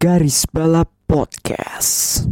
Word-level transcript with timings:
Garis 0.00 0.48
Balap 0.48 0.88
Podcast. 1.04 2.24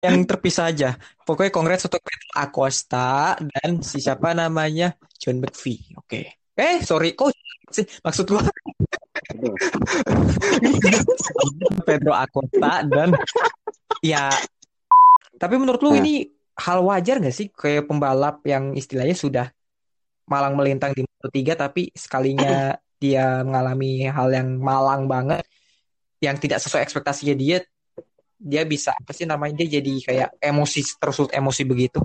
yang 0.00 0.24
terpisah 0.24 0.72
aja. 0.72 0.96
Pokoknya 1.20 1.52
kongres 1.52 1.84
untuk 1.84 2.00
Pedro 2.00 2.32
Acosta 2.32 3.36
dan 3.36 3.84
si 3.84 4.00
siapa 4.00 4.32
namanya 4.32 4.96
John 5.20 5.44
McVie. 5.44 5.92
Oke. 6.00 6.40
Eh, 6.56 6.80
sorry, 6.80 7.12
kok 7.12 7.28
sih 7.68 7.84
maksud 8.00 8.24
gua 8.24 8.40
Pedro 11.92 12.16
Acosta 12.16 12.88
dan 12.88 13.20
ya 14.00 14.32
tapi 15.36 15.54
menurut 15.60 15.84
lu 15.84 15.92
Nah. 15.92 16.00
ini 16.00 16.24
hal 16.56 16.80
wajar 16.88 17.20
gak 17.20 17.36
sih 17.36 17.52
kayak 17.52 17.84
pembalap 17.84 18.40
yang 18.48 18.72
istilahnya 18.72 19.12
sudah 19.12 19.46
malang 20.24 20.56
melintang 20.56 20.96
di 20.96 21.04
Moto3 21.04 21.36
tapi 21.52 21.92
sekalinya 21.92 22.72
dia 22.96 23.44
mengalami 23.44 24.08
hal 24.08 24.32
yang 24.32 24.56
malang 24.56 25.04
banget 25.04 25.44
yang 26.22 26.38
tidak 26.38 26.62
sesuai 26.62 26.86
ekspektasinya 26.86 27.34
dia 27.34 27.58
dia 28.38 28.62
bisa 28.62 28.94
apa 28.94 29.10
sih 29.10 29.26
namanya 29.26 29.58
dia 29.58 29.82
jadi 29.82 29.92
kayak 30.06 30.28
emosi 30.38 30.80
terus 30.98 31.26
emosi 31.30 31.62
begitu 31.66 31.98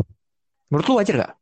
menurut 0.73 0.85
lu 0.89 0.95
wajar 0.97 1.15
gak? 1.21 1.33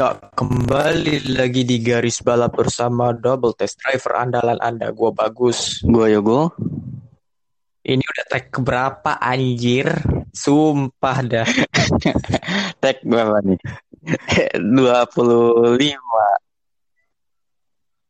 Ya, 0.00 0.16
kembali 0.16 1.36
lagi 1.36 1.60
di 1.60 1.76
garis 1.76 2.24
balap 2.24 2.56
bersama 2.56 3.12
double 3.12 3.52
test 3.52 3.84
driver 3.84 4.16
andalan 4.16 4.56
Anda. 4.56 4.88
Gua 4.96 5.12
bagus. 5.12 5.84
Gua 5.84 6.08
Yogo. 6.08 6.56
Ini 7.84 8.00
udah 8.00 8.24
tag 8.32 8.48
keberapa 8.48 9.20
anjir? 9.20 9.92
Sumpah 10.32 11.20
dah. 11.20 11.44
Tag 12.80 13.04
berapa 13.04 13.44
nih? 13.44 13.60
25. 14.80 15.68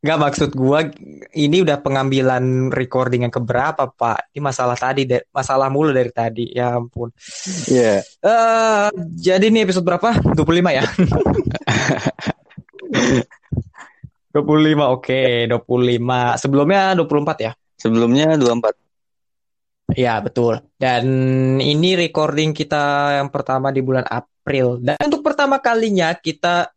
Gak 0.01 0.17
maksud 0.17 0.57
gua 0.57 0.89
ini 1.37 1.61
udah 1.61 1.77
pengambilan 1.85 2.73
recording 2.73 3.29
yang 3.29 3.35
keberapa, 3.35 3.85
Pak? 3.85 4.33
Ini 4.33 4.41
masalah 4.41 4.73
tadi, 4.73 5.05
masalah 5.29 5.69
mulu 5.69 5.93
dari 5.93 6.09
tadi. 6.09 6.49
Ya 6.57 6.73
ampun. 6.73 7.13
Iya. 7.69 8.01
Eh, 8.01 8.89
jadi 9.21 9.53
ini 9.53 9.69
episode 9.69 9.85
berapa? 9.85 10.17
25 10.33 10.73
ya? 10.73 10.85
25, 14.33 14.95
oke, 14.95 15.21
25. 15.53 16.41
Sebelumnya 16.41 16.97
24 16.97 17.45
ya? 17.45 17.53
Sebelumnya 17.77 18.41
24. 18.41 18.73
Ya, 19.99 20.23
betul. 20.23 20.63
Dan 20.79 21.05
ini 21.59 21.99
recording 21.99 22.55
kita 22.55 23.19
yang 23.19 23.29
pertama 23.29 23.75
di 23.75 23.83
bulan 23.83 24.07
April. 24.07 24.79
Dan 24.79 24.97
untuk 25.03 25.21
pertama 25.27 25.59
kalinya 25.59 26.15
kita 26.15 26.71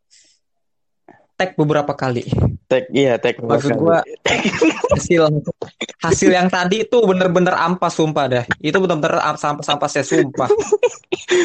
tag 1.37 1.53
beberapa 1.53 1.93
kali. 1.93 2.25
Tag 2.63 2.83
iya, 2.95 3.19
tag 3.19 3.37
Maksud 3.43 3.75
gua 3.75 4.01
hasil 4.95 5.21
hasil 5.99 6.29
yang 6.31 6.47
tadi 6.47 6.87
itu 6.87 6.97
bener-bener 7.03 7.53
ampas 7.53 7.95
sumpah 7.97 8.25
dah. 8.29 8.45
Itu 8.63 8.79
bener-bener 8.79 9.19
am- 9.19 9.39
sampah-sampah 9.39 9.89
saya 9.91 10.05
sumpah. 10.07 10.49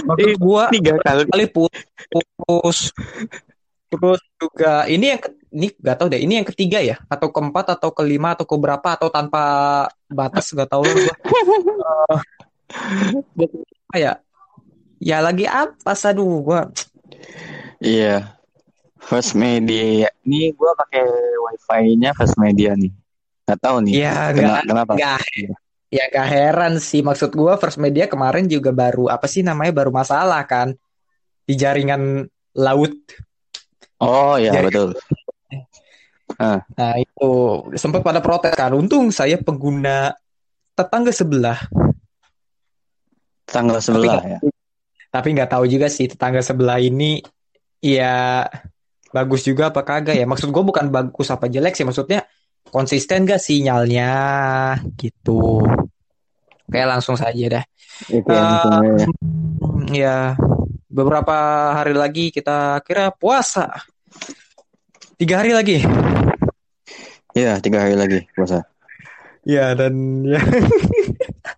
Maksud 0.08 0.34
gua 0.38 0.70
tiga 0.70 0.94
kali. 1.02 1.26
kali 1.26 1.44
putus 1.50 2.94
terus 3.88 4.20
juga 4.36 4.84
ini 4.84 5.16
yang 5.16 5.20
ini 5.48 5.72
gak 5.80 5.96
tahu 5.96 6.12
deh 6.12 6.20
ini 6.20 6.36
yang 6.36 6.44
ketiga 6.44 6.76
ya 6.84 7.00
atau 7.08 7.32
keempat 7.32 7.80
atau 7.80 7.88
kelima 7.88 8.36
atau 8.36 8.44
keberapa 8.44 8.84
atau 8.84 9.08
tanpa 9.08 9.42
batas 10.12 10.52
gak 10.52 10.68
tahu 10.68 10.84
lah 10.84 10.92
gua. 10.92 11.16
Apa 13.88 13.96
ya 13.96 14.12
ya 15.00 15.24
lagi 15.24 15.48
apa 15.48 15.96
aduh 15.96 16.44
gua 16.44 16.68
Iya. 17.80 18.37
First 19.08 19.32
Media. 19.34 20.06
Ini 20.20 20.52
gua 20.52 20.76
pakai 20.76 21.04
wifi-nya 21.40 22.12
First 22.12 22.36
Media 22.36 22.72
nih. 22.72 22.92
Gak 23.44 23.58
tahu 23.58 23.80
nih. 23.80 23.92
ya 23.98 24.28
Kena- 24.30 24.60
gak 24.60 24.64
kenapa? 24.68 24.92
gak 24.94 25.20
ya 25.88 26.04
gak 26.06 26.28
heran 26.28 26.76
sih 26.76 27.00
maksud 27.00 27.32
gua 27.32 27.56
First 27.56 27.80
Media 27.80 28.04
kemarin 28.04 28.44
juga 28.44 28.68
baru 28.68 29.08
apa 29.08 29.24
sih 29.24 29.40
namanya 29.40 29.72
baru 29.74 29.88
masalah 29.88 30.44
kan 30.44 30.76
di 31.42 31.56
jaringan 31.56 32.28
laut 32.52 32.92
Oh 33.98 34.36
iya, 34.36 34.52
Jadi- 34.52 34.68
betul. 34.68 34.88
nah 36.70 36.92
itu 36.94 37.30
sempat 37.74 37.98
pada 37.98 38.20
protes 38.20 38.52
kan 38.52 38.70
untung 38.70 39.08
saya 39.08 39.34
pengguna 39.34 40.12
tetangga 40.72 41.10
sebelah 41.10 41.58
Tanggal 43.44 43.80
11 43.80 44.04
nggak- 44.04 44.24
ya. 44.28 44.38
Tapi 45.08 45.28
nggak 45.32 45.50
tahu 45.50 45.64
juga 45.64 45.88
sih 45.88 46.04
tetangga 46.04 46.38
sebelah 46.38 46.76
ini 46.76 47.24
ya 47.80 48.44
bagus 49.14 49.42
juga 49.44 49.70
apa 49.72 49.82
kagak 49.84 50.16
ya. 50.16 50.26
Maksud 50.28 50.52
gue 50.52 50.64
bukan 50.64 50.88
bagus 50.92 51.28
apa 51.32 51.48
jelek 51.48 51.74
sih. 51.74 51.86
Maksudnya 51.86 52.24
konsisten 52.68 53.24
gak 53.24 53.40
sinyalnya 53.40 54.12
gitu. 54.96 55.64
Kayak 56.68 56.98
langsung 56.98 57.16
saja 57.16 57.60
dah. 57.60 57.64
Itu 58.08 58.28
yang 58.30 58.48
Eh, 58.52 58.60
ya. 58.60 59.06
Hmm, 59.08 59.86
Ya 59.88 60.16
beberapa 60.88 61.36
hari 61.76 61.92
lagi 61.92 62.32
kita 62.32 62.80
kira 62.84 63.12
puasa. 63.12 63.68
Tiga 65.20 65.44
hari 65.44 65.52
lagi. 65.52 65.84
Iya, 67.36 67.60
tiga 67.62 67.84
hari 67.86 67.94
lagi 67.94 68.24
puasa. 68.34 68.64
Ya 69.46 69.72
dan 69.76 70.24
ya. 70.26 70.40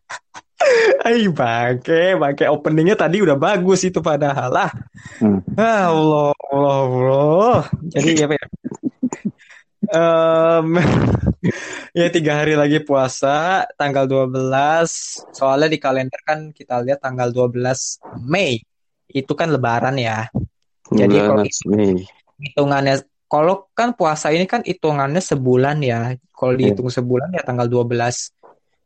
Ayo 1.01 1.33
bangke, 1.33 2.15
bangke 2.15 2.45
openingnya 2.47 2.93
tadi 2.95 3.25
udah 3.25 3.35
bagus 3.35 3.81
itu 3.83 3.99
padahal 3.99 4.53
lah. 4.53 4.71
Hmm. 5.17 5.41
Ah, 5.57 5.89
Allah, 5.89 6.33
Allah, 6.53 6.77
Allah. 6.85 7.61
Jadi 7.91 8.21
apa 8.21 8.35
ya? 8.37 8.47
Em, 9.91 10.67
ya 11.99 12.07
tiga 12.13 12.45
hari 12.45 12.55
lagi 12.55 12.79
puasa, 12.85 13.65
tanggal 13.75 14.05
12. 14.05 15.25
Soalnya 15.33 15.73
di 15.73 15.79
kalender 15.81 16.21
kan 16.23 16.53
kita 16.53 16.85
lihat 16.85 17.01
tanggal 17.01 17.33
12 17.33 17.97
Mei. 18.21 18.61
Itu 19.09 19.33
kan 19.33 19.49
lebaran 19.51 19.97
ya. 19.97 20.29
Jadi 20.93 21.17
kalau 21.19 21.41
12 21.43 21.73
Mei. 21.73 22.05
hitungannya 22.41 23.05
kalau 23.27 23.69
kan 23.73 23.93
puasa 23.95 24.29
ini 24.31 24.45
kan 24.45 24.61
hitungannya 24.61 25.25
sebulan 25.25 25.81
ya. 25.81 26.15
Kalau 26.31 26.53
Iya. 26.53 26.73
dihitung 26.73 26.93
sebulan 26.93 27.33
ya 27.33 27.43
tanggal 27.43 27.67
12 27.67 28.37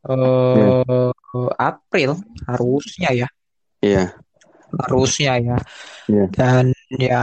eh 0.05 1.11
April 1.59 2.11
harusnya 2.47 3.11
ya. 3.13 3.29
Iya. 3.81 4.05
Harusnya 4.75 5.33
ya. 5.41 5.57
Iya. 6.11 6.25
Dan 6.31 6.65
ya 6.95 7.23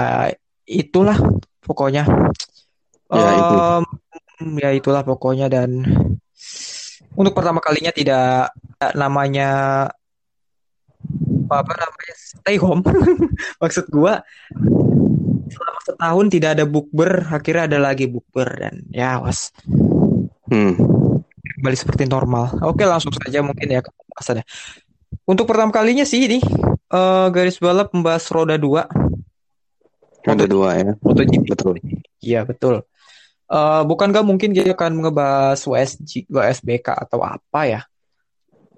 itulah 0.65 1.17
pokoknya. 1.63 2.03
Ya, 3.11 3.29
itu. 3.35 3.55
Ya 4.57 4.69
itulah 4.73 5.05
pokoknya 5.05 5.51
dan 5.51 5.85
untuk 7.13 7.35
pertama 7.35 7.59
kalinya 7.61 7.91
tidak 7.93 8.55
namanya 8.95 9.49
apa 11.51 11.73
namanya 11.75 12.15
stay 12.15 12.57
home. 12.57 12.81
Maksud 13.61 13.91
gua 13.91 14.23
selama 15.51 15.79
setahun 15.83 16.25
tidak 16.31 16.49
ada 16.55 16.65
bukber, 16.65 17.27
akhirnya 17.27 17.67
ada 17.67 17.79
lagi 17.83 18.07
bukber 18.07 18.47
dan 18.55 18.87
ya 18.89 19.19
was 19.19 19.51
Hmm. 20.51 20.75
Kembali 21.61 21.77
seperti 21.77 22.09
normal. 22.09 22.57
Oke, 22.65 22.81
langsung 22.89 23.13
saja 23.13 23.45
mungkin 23.45 23.69
ya 23.69 23.85
ke 23.85 23.93
pembahasannya. 23.93 24.45
Untuk 25.29 25.45
pertama 25.45 25.69
kalinya 25.69 26.01
sih 26.01 26.25
ini 26.25 26.41
eh, 26.89 27.27
garis 27.29 27.61
balap 27.61 27.93
membahas 27.93 28.25
roda 28.33 28.57
2 28.57 30.25
Ada 30.25 30.45
dua 30.45 30.77
ya. 30.77 30.93
MotoGP. 31.01 31.45
Betul. 31.49 31.75
Iya, 32.21 32.45
betul. 32.45 32.85
Eh 33.51 33.81
bukan 33.85 34.13
gak 34.13 34.25
mungkin 34.25 34.53
kita 34.53 34.77
akan 34.77 35.01
ngebahas 35.05 35.59
WSG, 35.61 36.29
WSBK 36.29 36.87
atau 36.93 37.25
apa 37.25 37.61
ya. 37.65 37.81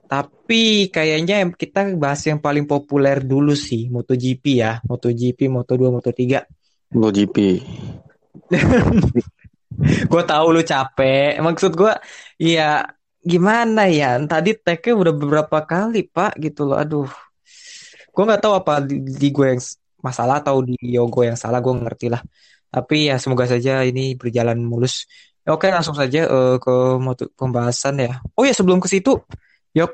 Tapi 0.08 0.94
kayaknya 0.94 1.48
kita 1.56 1.90
bahas 1.98 2.22
yang 2.28 2.38
paling 2.38 2.70
populer 2.70 3.20
dulu 3.24 3.58
sih, 3.58 3.90
MotoGP 3.90 4.44
ya. 4.62 4.80
MotoGP, 4.86 5.50
Moto2, 5.50 5.84
Moto3. 5.90 6.22
MotoGP. 6.94 7.38
Gue 10.12 10.24
tahu 10.24 10.46
lu 10.56 10.62
capek. 10.64 11.40
Maksud 11.42 11.72
gue, 11.76 11.94
ya 12.40 12.86
gimana 13.24 13.88
ya? 13.90 14.20
Tadi 14.24 14.56
tag-nya 14.60 14.94
udah 14.96 15.14
beberapa 15.16 15.58
kali, 15.64 16.06
Pak, 16.08 16.40
gitu 16.42 16.68
loh. 16.70 16.78
Aduh. 16.80 17.10
gue 18.14 18.24
nggak 18.28 18.42
tahu 18.46 18.54
apa 18.54 18.74
di, 18.86 19.02
di 19.02 19.28
gue 19.34 19.48
yang 19.58 19.62
masalah 20.04 20.44
atau 20.44 20.62
di 20.62 20.76
Yogo 20.96 21.24
yang 21.26 21.38
salah 21.40 21.60
gue 21.64 21.74
ngerti 21.74 22.08
lah 22.14 22.22
tapi 22.70 23.10
ya 23.10 23.16
semoga 23.22 23.46
saja 23.50 23.82
ini 23.86 24.14
berjalan 24.20 24.60
mulus 24.62 25.06
Ya, 25.44 25.52
oke 25.60 25.68
langsung 25.68 25.92
saja 25.92 26.24
eh, 26.24 26.56
ke 26.56 26.76
pembahasan 27.36 28.00
ya 28.00 28.12
oh 28.38 28.48
ya 28.48 28.56
sebelum 28.56 28.80
ke 28.80 28.88
situ 28.88 29.12
yuk 29.76 29.92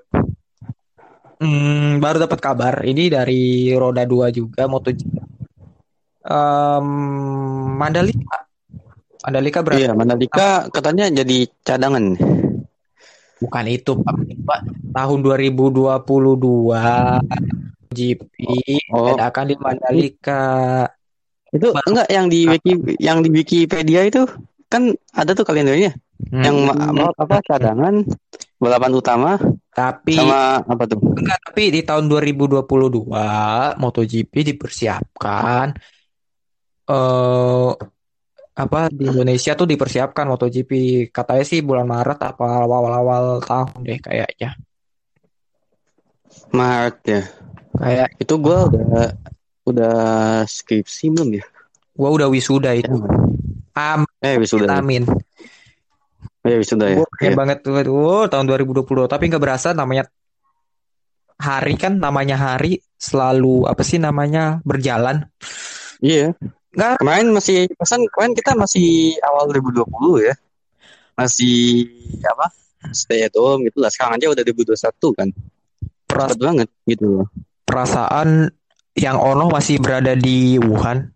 hmm, 1.42 2.00
baru 2.04 2.18
dapat 2.26 2.40
kabar 2.42 2.76
ini 2.86 3.10
dari 3.12 3.72
roda 3.76 4.04
2 4.06 4.30
juga 4.36 4.66
MotoGP 4.70 5.14
Em, 6.30 6.88
Mandalika 7.80 8.49
Mandalika 9.20 9.60
berarti 9.60 9.82
Iya, 9.82 9.92
Mandalika 9.92 10.70
katanya 10.70 11.06
jadi 11.12 11.38
cadangan. 11.62 12.16
bukan 13.40 13.66
itu 13.68 13.96
Pak 14.44 14.60
tahun 14.92 15.20
2022 15.24 17.24
GP 17.90 18.34
Oh. 18.92 19.10
diadakan 19.10 19.46
di 19.48 19.56
Mandalika 19.56 20.44
Itu 21.50 21.74
enggak 21.74 22.08
yang 22.08 22.28
di 22.28 22.46
wiki 22.46 22.72
yang 23.00 23.20
di 23.20 23.28
Wikipedia 23.32 24.04
itu 24.04 24.28
kan 24.68 24.92
ada 25.10 25.32
tuh 25.32 25.42
kalendernya. 25.42 25.98
Hmm. 26.30 26.44
Yang 26.46 26.56
ma- 26.62 26.94
ma- 26.94 27.16
apa 27.16 27.42
cadangan, 27.42 28.06
balapan 28.56 28.92
utama 28.94 29.32
tapi 29.72 30.14
sama 30.14 30.62
apa 30.62 30.84
tuh? 30.86 31.00
enggak 31.02 31.40
tapi 31.42 31.64
di 31.72 31.82
tahun 31.82 32.06
2022 32.06 32.62
MotoGP 33.80 34.34
dipersiapkan 34.54 35.74
eh 36.86 37.72
apa 38.60 38.92
di 38.92 39.08
Indonesia 39.08 39.56
tuh 39.56 39.64
dipersiapkan 39.66 40.28
MotoGP 40.28 40.72
katanya 41.10 41.46
sih 41.48 41.64
bulan 41.64 41.88
Maret 41.88 42.20
apa 42.20 42.68
awal-awal 42.68 43.40
tahun 43.40 43.80
deh 43.82 44.00
kayaknya 44.00 44.60
Maret 46.52 46.98
ya. 47.06 47.22
kayak 47.74 48.10
Itu 48.20 48.36
gua 48.38 48.68
udah 48.68 49.16
udah 49.64 49.96
skripsi 50.44 51.14
belum 51.14 51.40
ya? 51.40 51.46
gua 51.94 52.10
udah 52.12 52.28
wisuda 52.28 52.76
itu 52.76 52.92
amin 53.72 54.08
Eh 54.20 54.36
wisuda. 54.36 54.80
amin 54.80 55.04
Eh 56.42 56.56
wisuda 56.58 56.86
ya. 56.88 56.96
Gue 57.00 57.08
pengen 57.16 57.32
Iya. 57.32 57.40
banget 57.40 57.58
tuh 57.62 57.74
oh, 57.92 58.26
tahun 58.26 58.46
2020 58.48 58.84
tapi 59.06 59.28
nggak 59.28 59.44
berasa 59.44 59.72
namanya 59.72 60.08
hari 61.40 61.76
kan 61.76 61.96
namanya 61.96 62.36
hari 62.36 62.80
selalu 62.96 63.64
apa 63.64 63.84
sih 63.84 63.96
namanya 63.96 64.60
berjalan 64.64 65.28
Iya. 66.00 66.36
Nggak 66.70 67.02
Kemarin 67.02 67.28
masih 67.34 67.66
pesan 67.74 68.06
kemarin 68.10 68.34
kita 68.34 68.52
masih 68.54 69.18
awal 69.24 69.50
2020 69.50 70.28
ya. 70.28 70.36
Masih 71.16 71.90
apa? 72.24 72.48
Stay 72.92 73.26
at 73.26 73.34
home 73.34 73.66
gitu 73.68 73.82
lah. 73.82 73.90
Sekarang 73.90 74.16
aja 74.16 74.30
udah 74.30 74.44
2021 74.44 75.18
kan. 75.18 75.30
peras- 76.06 76.34
Cepet 76.34 76.42
banget 76.42 76.70
gitu 76.86 77.06
loh. 77.06 77.28
perasaan 77.64 78.50
yang 78.98 79.22
Ono 79.22 79.46
masih 79.48 79.78
berada 79.78 80.18
di 80.18 80.58
Wuhan 80.58 81.14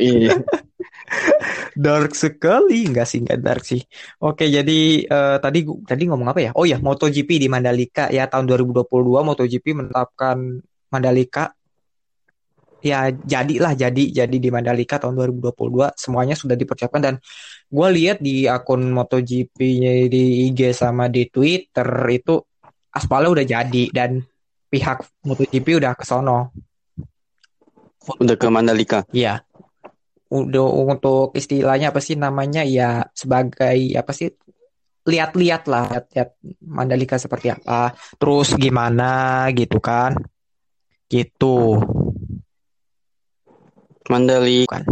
Iya. 0.00 0.32
dark 1.76 2.14
sekali 2.14 2.86
nggak 2.88 3.06
sih 3.06 3.20
nggak 3.20 3.40
dark 3.42 3.62
sih 3.66 3.82
oke 4.18 4.46
jadi 4.46 4.80
eh, 5.04 5.36
tadi 5.38 5.60
tadi 5.84 6.02
ngomong 6.08 6.28
apa 6.30 6.40
ya 6.40 6.50
oh 6.54 6.64
ya 6.64 6.78
MotoGP 6.80 7.36
di 7.36 7.48
Mandalika 7.50 8.08
ya 8.08 8.24
tahun 8.26 8.46
2022 8.48 8.86
MotoGP 9.02 9.66
menetapkan 9.74 10.62
Mandalika. 10.94 11.50
Ya 12.84 13.08
jadilah 13.08 13.72
jadi 13.72 14.12
jadi 14.12 14.36
di 14.36 14.52
Mandalika 14.52 15.00
tahun 15.00 15.16
2022 15.16 15.96
semuanya 15.96 16.36
sudah 16.36 16.52
dipersiapkan. 16.52 17.00
Dan 17.00 17.14
gue 17.72 17.88
lihat 17.96 18.20
di 18.20 18.44
akun 18.44 18.92
MotoGP-nya 18.92 20.06
di 20.12 20.52
IG 20.52 20.76
sama 20.76 21.08
di 21.08 21.24
Twitter 21.32 21.88
itu 22.12 22.44
aspalnya 22.92 23.30
udah 23.40 23.44
jadi 23.48 23.84
dan 23.88 24.20
pihak 24.68 25.00
MotoGP 25.24 25.80
udah 25.80 25.96
ke 25.96 26.04
sono. 26.04 26.52
Udah 28.20 28.36
ke 28.36 28.46
Mandalika. 28.52 29.08
Iya. 29.16 29.40
Udah 30.28 30.68
untuk 30.68 31.32
istilahnya 31.32 31.88
apa 31.88 32.04
sih 32.04 32.20
namanya? 32.20 32.68
Ya 32.68 33.08
sebagai 33.16 33.80
apa 33.96 34.12
sih? 34.12 34.28
Lihat-lihat 35.08 35.68
lah 35.72 36.04
lihat 36.12 36.36
Mandalika 36.60 37.16
seperti 37.16 37.48
apa. 37.48 37.96
Terus 38.20 38.52
gimana 38.60 39.48
gitu 39.56 39.80
kan 39.80 40.20
gitu 41.08 41.80
Mandalika. 44.06 44.80
kan 44.80 44.84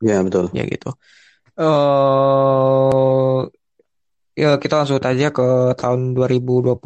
Ya 0.00 0.24
betul. 0.24 0.48
ya 0.56 0.64
gitu 0.64 0.90
eh 1.60 3.38
ya 4.32 4.56
kita 4.56 4.80
langsung 4.80 4.96
aja 4.96 5.28
ke 5.28 5.76
tahun 5.76 6.16
2021 6.16 6.80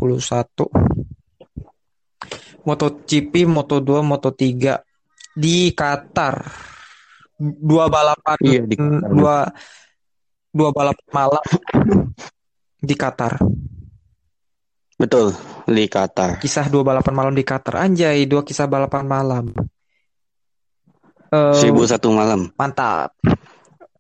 MotoGP 2.65 3.33
Moto2 3.47 3.91
Moto3 4.03 4.43
di 5.37 5.71
Qatar 5.71 6.43
dua 7.39 7.87
balapan 7.87 8.39
Iya 8.43 8.63
di 8.67 8.75
Qatar. 8.75 9.11
dua 9.11 9.37
dua 10.51 10.71
balapan 10.71 11.07
malam 11.13 11.45
di 12.81 12.95
Qatar 12.95 13.39
Betul 14.95 15.35
di 15.67 15.91
Qatar. 15.91 16.39
kisah 16.39 16.71
dua 16.71 16.87
balapan 16.87 17.15
malam 17.15 17.35
di 17.35 17.43
Qatar. 17.43 17.83
Anjay 17.83 18.31
dua 18.31 18.47
kisah 18.47 18.71
balapan 18.71 19.05
malam. 19.07 19.45
Eh, 21.35 21.55
Seribu 21.59 21.83
satu 21.83 22.15
malam. 22.15 22.55
mantap. 22.55 23.19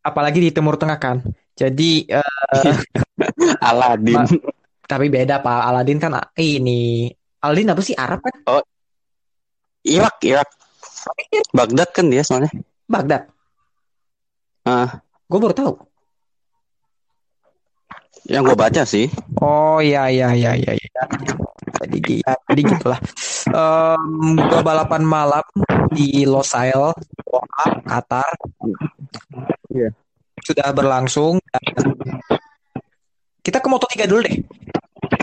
Apalagi 0.04 0.38
di 0.38 0.50
Timur 0.54 0.78
Tengah 0.78 0.98
kan? 1.02 1.18
Jadi 1.58 2.06
eh, 2.06 2.76
Aladin. 3.70 4.22
Tapi 4.86 5.06
beda 5.10 5.42
Pak. 5.42 5.60
Aladin 5.66 5.98
kan 5.98 6.14
ah, 6.14 6.26
ini. 6.38 7.10
Aladin 7.42 7.74
apa 7.74 7.82
sih? 7.82 7.96
Arab 7.98 8.22
kan? 8.22 8.34
Irak, 9.84 10.16
Irak. 10.22 10.48
Baghdad 11.50 11.90
kan 11.90 12.06
dia 12.06 12.22
soalnya. 12.22 12.52
Baghdad. 12.86 13.28
Ah, 14.64 15.04
gue 15.28 15.38
baru 15.42 15.52
tahu 15.52 15.93
yang 18.24 18.42
gue 18.44 18.56
baca 18.56 18.82
sih. 18.88 19.06
Oh 19.40 19.78
iya 19.80 20.08
iya 20.08 20.32
iya 20.32 20.52
iya 20.56 20.72
iya. 20.72 21.02
Jadi 21.84 21.96
gi- 22.00 22.20
ya, 22.24 22.32
jadi 22.48 22.60
gitulah. 22.64 23.00
Em, 23.50 24.36
dua 24.40 24.60
balapan 24.64 25.02
malam 25.04 25.44
di 25.92 26.24
Losail, 26.24 26.96
Doha, 27.28 27.66
Qatar. 27.84 28.30
Iya. 29.68 29.92
Sudah 30.40 30.72
berlangsung. 30.72 31.36
Kita 33.44 33.60
ke 33.60 33.68
Moto 33.68 33.84
3 33.84 34.08
dulu 34.08 34.20
deh. 34.24 34.36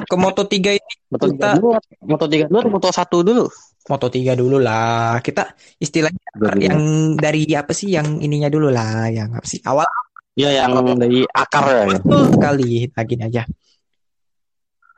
Ke 0.06 0.16
Moto 0.20 0.46
3 0.46 0.72
ini 0.78 0.94
Moto 1.10 1.26
Kita- 1.26 1.34
tiga 1.34 1.50
dulu, 1.58 1.70
Moto 2.06 2.26
tiga 2.30 2.46
dulu, 2.46 2.58
atau 2.62 2.72
Moto 2.72 2.88
satu 2.94 3.18
dulu. 3.26 3.46
Moto 3.90 4.08
3 4.14 4.38
dulu 4.38 4.58
lah. 4.62 5.18
Kita 5.26 5.58
istilahnya 5.82 6.22
yang 6.62 6.80
dari 7.18 7.50
apa 7.58 7.74
sih 7.74 7.98
yang 7.98 8.22
ininya 8.22 8.48
dulu 8.52 8.70
lah, 8.70 9.10
yang 9.10 9.34
apa 9.34 9.48
sih? 9.48 9.58
Awal 9.66 9.90
Iya 10.36 10.64
yang 10.64 10.72
dari 10.96 11.28
akar 11.28 11.64
ya. 11.68 11.84
Betul 12.00 12.32
sekali. 12.32 12.88
Nah, 12.88 13.04
gini 13.04 13.24
aja. 13.28 13.44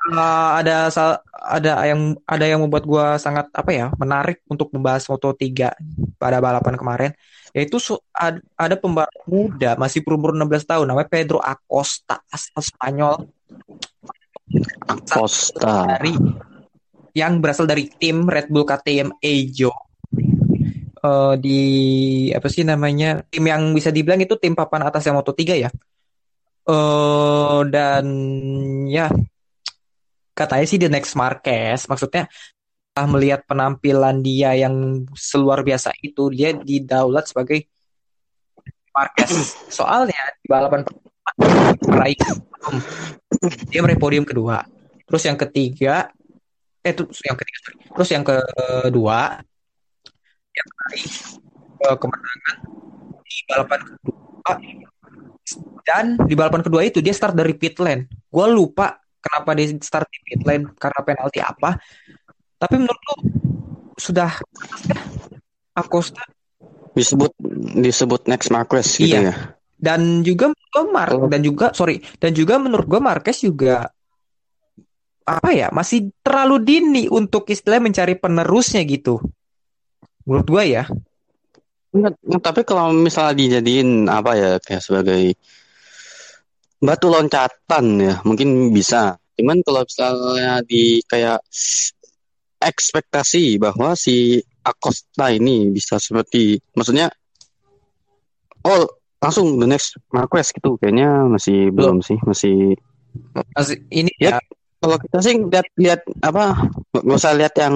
Eh, 0.04 0.50
ada 0.60 0.92
ada 1.32 1.72
yang 1.88 2.12
ada 2.28 2.44
yang 2.44 2.60
membuat 2.60 2.84
gua 2.84 3.16
sangat 3.16 3.48
apa 3.56 3.72
ya 3.72 3.88
menarik 3.96 4.44
untuk 4.52 4.68
membahas 4.76 5.08
Moto3 5.08 5.72
pada 6.20 6.44
balapan 6.44 6.76
kemarin 6.76 7.12
yaitu 7.56 7.80
su- 7.80 8.04
ad- 8.12 8.44
ada 8.60 8.76
pembalap 8.76 9.14
muda 9.24 9.80
masih 9.80 10.04
berumur 10.04 10.36
16 10.36 10.68
tahun 10.68 10.92
namanya 10.92 11.08
Pedro 11.08 11.40
Acosta 11.40 12.20
asal 12.28 12.60
Spanyol 12.60 13.32
Costa. 15.08 15.88
dari 15.96 16.12
yang 17.16 17.40
berasal 17.40 17.64
dari 17.64 17.88
tim 17.88 18.28
Red 18.28 18.52
Bull 18.52 18.68
KTM 18.68 19.16
Ejo 19.24 19.72
Eh, 21.04 21.34
di 21.36 21.60
apa 22.32 22.48
sih 22.48 22.64
namanya 22.64 23.28
tim 23.28 23.44
yang 23.44 23.76
bisa 23.76 23.92
dibilang 23.92 24.24
itu 24.24 24.40
tim 24.40 24.56
papan 24.56 24.88
atas 24.88 25.04
yang 25.04 25.20
Moto3 25.20 25.42
ya. 25.60 25.70
Eh 26.64 27.60
dan 27.68 28.06
ya 28.88 29.12
katanya 30.32 30.64
sih 30.64 30.80
the 30.80 30.88
next 30.88 31.14
Marquez 31.20 31.92
maksudnya 31.92 32.32
setelah 32.32 33.08
melihat 33.20 33.44
penampilan 33.44 34.24
dia 34.24 34.56
yang 34.56 35.04
seluar 35.12 35.60
biasa 35.60 35.92
itu 36.00 36.32
dia 36.32 36.56
didaulat 36.56 37.28
sebagai 37.28 37.68
Marquez. 38.96 39.60
Soalnya 39.68 40.24
di 40.40 40.48
balapan 40.48 40.88
meraih 41.84 42.16
dia 43.68 43.84
meraih 43.84 44.00
podium 44.00 44.24
kedua. 44.24 44.64
Terus 45.04 45.24
yang 45.28 45.36
ketiga 45.36 46.08
eh 46.80 46.96
terus 46.96 47.20
yang 47.28 47.36
ketiga 47.36 47.60
terus 47.92 48.10
yang 48.16 48.24
kedua 48.24 49.44
yang 50.54 50.68
meraih 50.70 51.06
eh, 51.84 51.96
kemenangan 51.98 52.56
di 53.24 53.38
balapan 53.50 53.80
kedua 53.82 54.54
dan 55.84 56.06
di 56.24 56.34
balapan 56.34 56.62
kedua 56.64 56.82
itu 56.88 57.04
dia 57.04 57.12
start 57.12 57.36
dari 57.36 57.54
pit 57.54 57.76
lane 57.78 58.08
gue 58.08 58.48
lupa 58.50 58.96
kenapa 59.20 59.52
dia 59.54 59.68
start 59.78 60.08
di 60.08 60.20
pit 60.24 60.42
lane 60.44 60.72
karena 60.78 61.00
penalti 61.02 61.40
apa 61.40 61.76
tapi 62.56 62.80
menurut 62.80 63.02
lu 63.12 63.16
sudah 63.98 64.32
Acosta 65.74 66.24
Disebut 66.94 67.34
disebut 67.74 68.30
next 68.30 68.54
Marquez 68.54 68.86
gitu 68.96 69.18
Iya. 69.18 69.34
ya. 69.34 69.36
dan 69.82 70.22
juga 70.22 70.54
menurut 70.54 70.70
gua 70.70 70.86
Mar 70.88 71.10
Kalau- 71.10 71.26
dan 71.28 71.42
juga 71.42 71.66
sorry 71.74 71.98
dan 72.22 72.32
juga 72.32 72.62
menurut 72.62 72.86
gue 72.86 73.02
Marquez 73.02 73.42
juga 73.42 73.90
apa 75.24 75.50
ya 75.50 75.74
masih 75.74 76.14
terlalu 76.22 76.62
dini 76.62 77.04
untuk 77.10 77.50
istilah 77.50 77.80
mencari 77.80 78.14
penerusnya 78.14 78.84
gitu. 78.84 79.24
Menurut 80.24 80.48
gua 80.48 80.64
ya. 80.64 80.84
Nggak, 81.94 82.14
tapi 82.42 82.62
kalau 82.66 82.90
misalnya 82.90 83.38
dijadiin 83.38 84.10
apa 84.10 84.32
ya 84.34 84.52
kayak 84.58 84.82
sebagai 84.82 85.38
batu 86.82 87.08
loncatan 87.08 87.86
ya 88.02 88.16
mungkin 88.26 88.74
bisa. 88.74 89.16
Cuman 89.38 89.62
kalau 89.62 89.86
misalnya 89.86 90.62
di 90.66 91.00
kayak 91.06 91.42
ekspektasi 92.64 93.60
bahwa 93.60 93.94
si 93.94 94.40
Acosta 94.64 95.28
ini 95.30 95.68
bisa 95.70 96.00
seperti 96.00 96.56
maksudnya 96.72 97.12
oh 98.64 98.88
langsung 99.20 99.60
the 99.60 99.68
next 99.68 100.00
Marquez 100.12 100.56
gitu 100.56 100.80
kayaknya 100.80 101.28
masih 101.28 101.72
belum 101.76 102.00
sih 102.00 102.16
masih 102.24 102.80
Masih 103.54 103.78
ini 103.94 104.10
Ya, 104.18 104.36
ya, 104.36 104.40
kalau 104.84 105.00
kita 105.00 105.18
sih 105.24 105.40
lihat 105.48 105.68
lihat 105.80 106.02
apa 106.20 106.60
nggak 106.92 107.16
usah 107.16 107.32
lihat 107.40 107.56
yang 107.56 107.76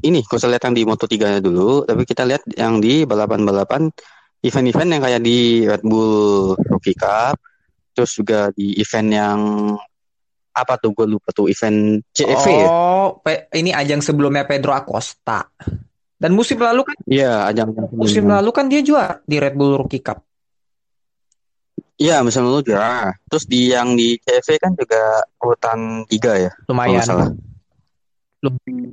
ini 0.00 0.24
nggak 0.24 0.40
usah 0.40 0.48
lihat 0.48 0.64
yang 0.64 0.72
di 0.72 0.82
Moto3 0.88 1.44
dulu 1.44 1.84
tapi 1.84 2.02
kita 2.08 2.24
lihat 2.24 2.48
yang 2.56 2.80
di 2.80 3.04
balapan-balapan 3.04 3.92
event-event 4.40 4.90
yang 4.96 5.02
kayak 5.04 5.20
di 5.20 5.68
Red 5.68 5.84
Bull 5.84 6.56
Rookie 6.56 6.96
Cup 6.96 7.36
terus 7.92 8.16
juga 8.16 8.48
di 8.56 8.72
event 8.80 9.08
yang 9.12 9.40
apa 10.56 10.80
tuh 10.80 10.96
gue 10.96 11.04
lupa 11.04 11.28
tuh 11.36 11.52
event 11.52 12.00
ya 12.16 12.72
Oh, 12.72 13.20
pe- 13.20 13.52
ini 13.54 13.70
ajang 13.76 14.02
sebelumnya 14.02 14.48
Pedro 14.48 14.74
Acosta. 14.74 15.46
Dan 16.16 16.32
musim 16.34 16.58
lalu 16.58 16.82
kan 16.82 16.96
Iya, 17.04 17.46
ajang 17.46 17.76
musim 17.94 18.24
lalu 18.26 18.50
kan 18.50 18.66
dia 18.66 18.80
juara 18.80 19.20
di 19.22 19.36
Red 19.38 19.54
Bull 19.54 19.78
Rookie 19.78 20.02
Cup. 20.02 20.25
Iya, 21.96 22.20
musim 22.20 22.44
lalu 22.44 22.60
juara. 22.68 23.16
Terus 23.32 23.44
di 23.48 23.72
yang 23.72 23.96
di 23.96 24.20
CEV 24.20 24.48
kan 24.60 24.72
juga 24.76 25.24
urutan 25.40 26.04
tiga 26.04 26.36
ya, 26.36 26.52
Lumayan. 26.68 27.00
salah. 27.00 27.28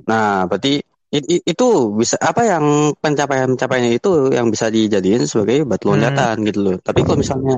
Nah, 0.08 0.48
berarti 0.48 0.80
i- 1.12 1.28
i- 1.38 1.44
itu 1.44 1.66
bisa 1.94 2.16
apa 2.18 2.48
yang 2.48 2.96
pencapaian-pencapaiannya 2.96 3.92
itu 3.94 4.32
yang 4.32 4.48
bisa 4.48 4.72
dijadiin 4.72 5.28
sebagai 5.28 5.68
batu 5.68 5.92
Hmm. 5.92 6.00
loncatan 6.00 6.48
gitu 6.48 6.58
loh. 6.64 6.76
Tapi 6.80 7.04
kalau 7.04 7.20
misalnya 7.20 7.56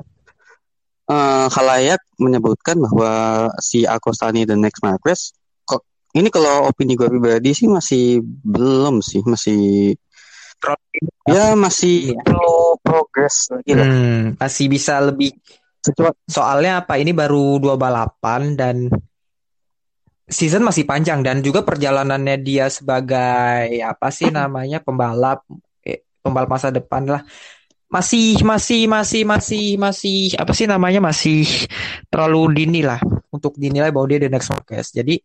eh 1.06 1.46
khalayak 1.46 2.02
menyebutkan 2.18 2.82
bahwa 2.82 3.46
si 3.62 3.86
Acosta 3.86 4.26
ini 4.34 4.42
the 4.42 4.58
next 4.58 4.82
Marquez, 4.82 5.30
kok 5.62 5.86
ini 6.18 6.26
kalau 6.34 6.66
opini 6.66 6.98
gue 6.98 7.06
pribadi 7.06 7.54
sih 7.54 7.70
masih 7.70 8.18
belum 8.42 8.98
sih, 8.98 9.22
masih 9.22 9.94
ya 11.28 11.52
masih 11.54 12.16
perlu 12.25 12.80
progres 12.80 13.52
lagi 13.52 13.73
lah. 13.76 13.87
Hmm, 13.87 14.23
masih 14.40 14.66
bisa 14.66 14.99
lebih 15.02 15.37
Soalnya 16.26 16.82
apa? 16.82 16.99
Ini 16.99 17.14
baru 17.14 17.62
dua 17.62 17.78
balapan 17.78 18.58
dan 18.58 18.90
season 20.26 20.66
masih 20.66 20.82
panjang 20.82 21.23
dan 21.23 21.38
juga 21.38 21.62
perjalanannya 21.62 22.42
dia 22.42 22.66
sebagai 22.66 23.70
apa 23.87 24.11
sih 24.11 24.26
namanya 24.35 24.82
pembalap 24.82 25.46
eh, 25.87 26.02
pembalap 26.18 26.50
masa 26.50 26.75
depan 26.75 27.06
lah 27.06 27.23
masih 27.87 28.42
masih 28.42 28.90
masih 28.90 29.23
masih 29.23 29.78
masih 29.78 30.35
apa 30.35 30.50
sih 30.50 30.66
namanya 30.66 30.99
masih 30.99 31.46
terlalu 32.11 32.58
dini 32.58 32.82
lah 32.82 32.99
untuk 33.30 33.54
dinilai 33.54 33.94
bahwa 33.94 34.11
dia 34.11 34.26
the 34.26 34.30
next 34.30 34.50
Marquez. 34.50 34.90
Jadi 34.90 35.23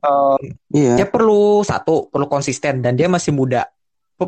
em, 0.00 0.40
iya. 0.72 0.96
dia 0.96 1.06
perlu 1.12 1.60
satu 1.60 2.08
perlu 2.08 2.24
konsisten 2.24 2.80
dan 2.80 2.96
dia 2.96 3.12
masih 3.12 3.36
muda. 3.36 3.68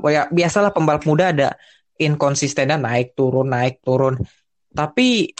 Ya 0.09 0.29
biasalah 0.29 0.71
pembalap 0.71 1.03
muda 1.09 1.33
ada 1.33 1.49
inkonsistennya 1.97 2.77
naik 2.77 3.17
turun 3.17 3.49
naik 3.49 3.81
turun. 3.81 4.21
Tapi 4.71 5.33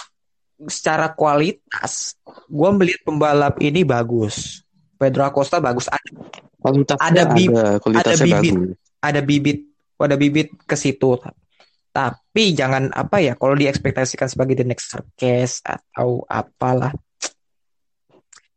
secara 0.65 1.13
kualitas, 1.13 2.17
gue 2.49 2.71
melihat 2.73 3.05
pembalap 3.05 3.61
ini 3.61 3.85
bagus. 3.85 4.65
Pedro 4.97 5.29
Acosta 5.29 5.61
bagus. 5.61 5.93
Ada, 5.93 6.09
Kualitasnya 6.57 7.05
Ada 7.05 7.23
bib- 7.31 7.53
ada, 7.53 8.11
ada 8.11 8.17
bibit. 8.17 8.55
bagus. 8.57 8.77
ada 8.99 9.21
bibit, 9.23 9.59
ada 10.01 10.17
bibit 10.17 10.49
ke 10.65 10.75
situ. 10.75 11.21
Tapi 11.93 12.57
jangan 12.57 12.89
apa 12.91 13.21
ya, 13.21 13.37
kalau 13.37 13.53
diekspektasikan 13.55 14.27
sebagai 14.27 14.57
the 14.57 14.67
next 14.67 14.89
Marquez 14.91 15.61
atau 15.63 16.25
apalah. 16.27 16.97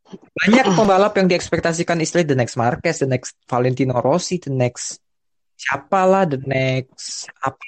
Banyak 0.10 0.74
pembalap 0.74 1.14
yang 1.22 1.30
diekspektasikan 1.30 2.02
istilah 2.02 2.26
the 2.26 2.34
next 2.34 2.58
Marquez, 2.58 3.04
the 3.04 3.06
next 3.06 3.38
Valentino 3.46 4.00
Rossi, 4.02 4.42
the 4.42 4.50
next 4.50 4.98
siapalah, 5.60 6.24
the 6.24 6.40
next 6.48 7.28
apa 7.44 7.60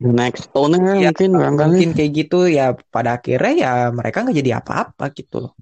The 0.00 0.10
next 0.10 0.48
owner 0.56 0.96
Ya, 0.96 1.12
mungkin 1.12 1.30
barangkali. 1.36 1.64
mungkin 1.70 1.88
kayak 1.92 2.10
gitu 2.16 2.48
ya 2.48 2.72
pada 2.88 3.20
akhirnya 3.20 3.52
ya 3.54 3.72
mereka 3.92 4.24
nggak 4.24 4.38
jadi 4.40 4.50
apa-apa 4.58 5.04
gitu 5.12 5.36
loh 5.44 5.52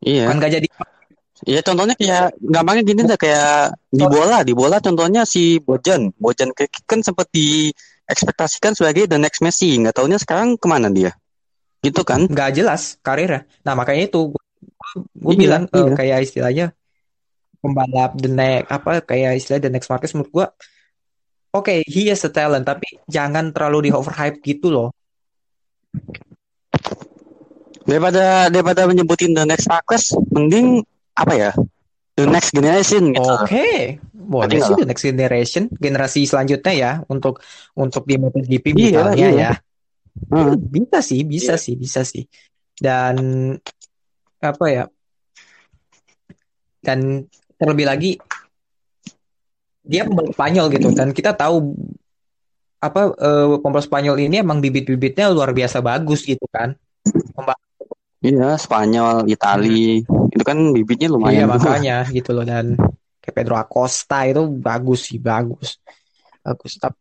Iya. 0.00 0.28
kan 0.28 0.36
nggak 0.40 0.52
jadi 0.60 0.68
Iya 1.40 1.64
contohnya 1.64 1.96
kayak 1.96 2.36
gampangnya 2.36 2.84
gini 2.84 3.00
deh 3.08 3.16
kayak 3.16 3.72
di 3.88 4.04
bola, 4.04 4.44
di 4.44 4.52
bola 4.52 4.76
contohnya 4.76 5.24
si 5.24 5.56
Bojan. 5.56 6.12
Bojan 6.20 6.52
kan 6.84 7.00
sempat 7.00 7.32
diekspektasikan 7.32 8.76
sebagai 8.76 9.08
the 9.08 9.16
next 9.16 9.40
Messi, 9.40 9.72
nggak 9.80 9.96
taunya 9.96 10.20
sekarang 10.20 10.60
ke 10.60 10.68
mana 10.68 10.92
dia? 10.92 11.16
Gitu 11.80 12.04
kan? 12.04 12.28
nggak 12.28 12.60
jelas 12.60 13.00
karirnya 13.00 13.48
nah 13.64 13.72
makanya 13.72 14.04
itu 14.12 14.36
gue 14.36 15.32
Iya, 15.32 15.40
bilang 15.40 15.62
eh, 15.72 15.80
iya. 15.80 15.92
kayak 15.96 16.18
istilahnya 16.28 16.66
pembalap 17.60 18.16
the 18.16 18.28
next 18.28 18.66
apa 18.68 19.04
kayak 19.04 19.36
istilah 19.36 19.60
the 19.60 19.70
next 19.70 19.88
Marquez 19.88 20.12
menurut 20.16 20.32
gue 20.32 20.46
oke 21.52 21.74
he 21.86 22.08
is 22.08 22.24
a 22.24 22.32
talent 22.32 22.64
tapi 22.64 23.00
jangan 23.06 23.52
terlalu 23.52 23.88
di 23.88 23.90
overhype 23.92 24.40
gitu 24.40 24.72
loh 24.72 24.88
Daripada 27.80 28.46
daripada 28.52 28.86
menyebutin 28.86 29.34
the 29.34 29.42
next 29.42 29.66
Marquez, 29.66 30.14
mending 30.30 30.84
apa 31.16 31.32
ya? 31.34 31.50
The 32.14 32.28
next 32.28 32.52
generation 32.54 33.10
gitu. 33.16 33.24
oke 33.24 33.66
boleh 34.14 34.46
Berarti 34.46 34.58
sih 34.62 34.76
the 34.78 34.86
next 34.86 35.02
generation 35.02 35.62
generasi 35.74 36.20
selanjutnya 36.22 36.70
ya 36.76 36.92
untuk 37.10 37.42
untuk 37.74 38.06
di 38.06 38.14
MotoGP 38.14 38.76
Iya, 38.76 38.76
misalnya 38.76 39.16
iya. 39.16 39.30
ya 39.32 39.52
Hmm. 40.30 40.58
bisa 40.58 41.00
sih 41.00 41.22
bisa 41.24 41.54
Iya. 41.56 41.62
sih 41.64 41.74
bisa 41.78 42.00
sih 42.04 42.26
dan 42.76 43.16
apa 44.38 44.64
ya 44.68 44.84
dan 46.82 47.24
terlebih 47.60 47.84
lagi 47.84 48.10
dia 49.84 50.08
pembalap 50.08 50.32
Spanyol 50.32 50.66
gitu 50.72 50.88
dan 50.96 51.12
kita 51.12 51.36
tahu 51.36 51.76
apa 52.80 53.12
eh, 53.12 53.46
pembalap 53.60 53.84
Spanyol 53.84 54.16
ini 54.24 54.40
emang 54.40 54.64
bibit-bibitnya 54.64 55.28
luar 55.28 55.52
biasa 55.52 55.84
bagus 55.84 56.24
gitu 56.24 56.48
kan. 56.48 56.72
Iya, 58.20 58.60
Spanyol, 58.60 59.24
Itali, 59.32 60.04
itu 60.04 60.44
kan 60.44 60.76
bibitnya 60.76 61.08
iya 61.08 61.14
lumayan. 61.16 61.48
Tuh. 61.48 61.52
makanya 61.56 61.96
gitu 62.12 62.36
loh 62.36 62.44
dan 62.44 62.76
kayak 63.20 63.34
Pedro 63.36 63.56
Acosta 63.56 64.28
itu 64.28 64.44
bagus 64.48 65.08
sih 65.08 65.20
bagus. 65.20 65.80
Bagus 66.40 66.76
tapi 66.80 66.96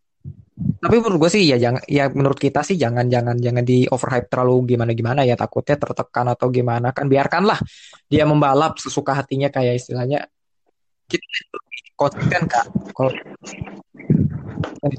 tapi 0.60 1.00
menurut 1.00 1.28
gue 1.28 1.32
sih 1.40 1.44
ya 1.48 1.56
jangan 1.56 1.80
ya 1.88 2.12
menurut 2.12 2.36
kita 2.36 2.60
sih 2.68 2.76
jangan 2.76 3.08
jangan 3.08 3.40
jangan 3.40 3.64
di 3.64 3.88
overhype 3.88 4.28
terlalu 4.28 4.76
gimana 4.76 4.92
gimana 4.92 5.24
ya 5.24 5.40
takutnya 5.40 5.80
tertekan 5.80 6.28
atau 6.36 6.48
gimana. 6.52 6.92
Kan 6.92 7.08
biarkanlah 7.08 7.60
dia 8.12 8.28
membalap 8.28 8.76
sesuka 8.76 9.16
hatinya 9.16 9.48
kayak 9.48 9.80
istilahnya 9.80 10.28
kita 11.10 11.26
konsisten 11.98 12.44
kak 12.48 12.66
kalau 12.96 13.12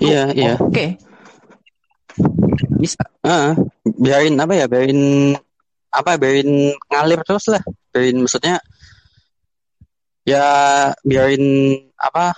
Iya, 0.00 0.23
iya. 0.37 0.55
oke 0.61 0.87
bisa 2.81 3.00
Ah, 3.25 3.52
biarin 3.85 4.37
apa 4.40 4.52
ya, 4.57 4.64
biarin 4.69 5.33
apa, 5.93 6.17
biarin 6.17 6.73
ngalir 6.88 7.21
terus 7.25 7.49
lah. 7.52 7.62
Biarin 7.93 8.25
maksudnya 8.25 8.57
ya 10.25 10.45
biarin 11.05 11.45
apa 11.97 12.33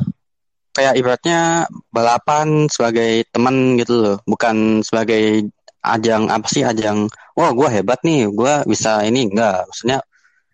kayak 0.72 0.96
ibaratnya 0.98 1.66
balapan 1.92 2.66
sebagai 2.70 3.26
teman 3.30 3.78
gitu 3.78 3.94
loh, 3.94 4.16
bukan 4.26 4.82
sebagai 4.86 5.46
ajang 5.82 6.30
apa 6.30 6.46
sih 6.46 6.62
ajang 6.62 7.10
wah 7.34 7.50
gua 7.54 7.68
hebat 7.70 7.98
nih, 8.06 8.26
gua 8.30 8.62
bisa 8.66 9.02
ini 9.06 9.30
enggak. 9.30 9.66
Maksudnya 9.70 9.98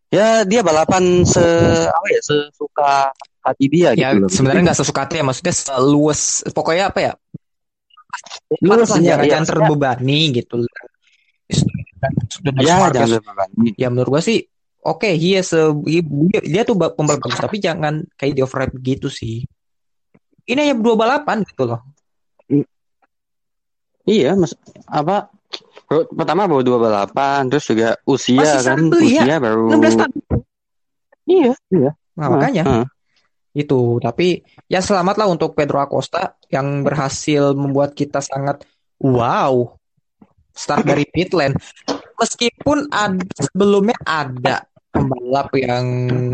ya 0.09 0.43
dia 0.49 0.61
balapan 0.65 1.23
se 1.29 1.45
apa 1.89 2.07
ya 2.09 2.21
sesuka 2.25 3.13
hati 3.45 3.65
dia 3.69 3.93
ya 3.93 4.13
gitu 4.17 4.25
loh. 4.25 4.31
sebenarnya 4.33 4.63
nggak 4.73 4.79
sesuka 4.81 5.01
hati 5.05 5.21
ya 5.21 5.25
maksudnya 5.25 5.55
seluas 5.55 6.21
pokoknya 6.53 6.89
apa 6.93 7.01
ya? 7.01 7.13
Luas, 8.65 8.89
lah, 8.89 8.99
iya, 8.99 9.15
jangan 9.15 9.25
iya, 9.25 9.33
jangan 9.37 9.47
terbebani 9.47 10.21
gitu 10.33 10.57
Ya, 12.61 12.81
Marquez 12.81 12.97
jangan 12.97 13.21
terbebani. 13.21 13.69
ya 13.77 13.89
menurut 13.93 14.09
gua 14.19 14.23
sih 14.25 14.49
oke 14.81 15.09
he 15.17 15.37
a- 15.37 15.45
he- 15.85 16.09
dia, 16.33 16.41
dia 16.41 16.63
tuh 16.65 16.77
ba- 16.77 16.93
pembalap 16.93 17.21
bagus 17.25 17.41
tapi 17.41 17.61
jangan 17.61 18.05
kayak 18.17 18.33
di 18.37 18.41
overhype 18.41 18.77
gitu 18.81 19.09
sih. 19.13 19.45
Ini 20.49 20.59
hanya 20.65 20.75
dua 20.81 20.97
balapan 20.97 21.45
gitu 21.45 21.69
loh. 21.69 21.85
Iya, 24.09 24.33
mas 24.41 24.57
apa 24.89 25.29
pertama 25.89 26.45
baru 26.45 26.63
dua 26.63 26.79
balapan, 26.79 27.49
terus 27.49 27.65
juga 27.65 27.97
usia 28.05 28.45
Masih 28.45 28.61
kan, 28.61 28.79
satu, 28.85 28.97
iya. 29.01 29.23
usia 29.25 29.35
baru 29.41 29.63
16 29.73 30.01
tahun 30.01 30.13
Iya, 31.29 31.53
iya. 31.73 31.91
nah, 32.17 32.29
makanya 32.33 32.63
Heeh. 32.65 32.87
itu 33.57 33.81
tapi 34.01 34.41
ya 34.69 34.81
selamatlah 34.81 35.29
untuk 35.29 35.53
Pedro 35.53 35.81
Acosta 35.81 36.37
yang 36.49 36.85
berhasil 36.85 37.53
membuat 37.53 37.93
kita 37.93 38.25
sangat 38.25 38.65
wow 39.01 39.77
start 40.57 40.89
dari 40.89 41.05
pit 41.05 41.37
lane 41.37 41.53
meskipun 42.17 42.89
ada 42.89 43.25
sebelumnya 43.37 43.97
ada 44.03 44.65
pembalap 44.89 45.53
yang 45.55 45.87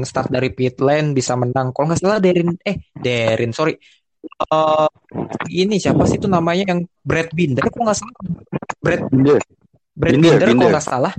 start 0.07 0.31
dari 0.31 0.49
pit 0.55 0.79
lane 0.81 1.13
bisa 1.13 1.35
menang. 1.37 1.75
Kalau 1.75 1.91
nggak 1.91 2.01
salah 2.01 2.19
Derin, 2.23 2.55
eh 2.65 2.81
Derin, 2.97 3.53
sorry. 3.53 3.77
Eh, 4.25 4.89
ini 5.53 5.77
siapa 5.77 6.09
sih 6.09 6.17
itu 6.17 6.25
namanya 6.31 6.73
yang 6.73 6.81
Brad 7.05 7.29
Binder? 7.37 7.69
Kalau 7.69 7.85
nggak 7.85 7.99
salah, 7.99 8.17
Brad 8.85 9.03
Binder. 9.09 9.41
Brad 9.97 10.13
Binder, 10.13 10.37
Binder, 10.37 10.39
kalau 10.45 10.53
Binder. 10.53 10.73
nggak 10.77 10.85
salah. 10.85 11.15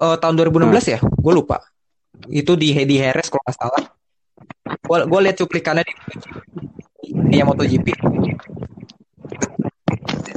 Eh, 0.00 0.16
tahun 0.18 0.34
2016 0.34 0.94
ya, 0.96 0.98
gue 0.98 1.32
lupa. 1.32 1.62
Itu 2.26 2.58
di 2.58 2.74
Hedi 2.74 2.98
Harris 2.98 3.30
kalau 3.30 3.42
nggak 3.46 3.58
salah. 3.58 3.84
Gue 4.82 4.98
gue 5.06 5.20
lihat 5.22 5.36
cuplikannya 5.38 5.86
di 5.86 5.94
dia 7.30 7.46
MotoGP. 7.46 7.86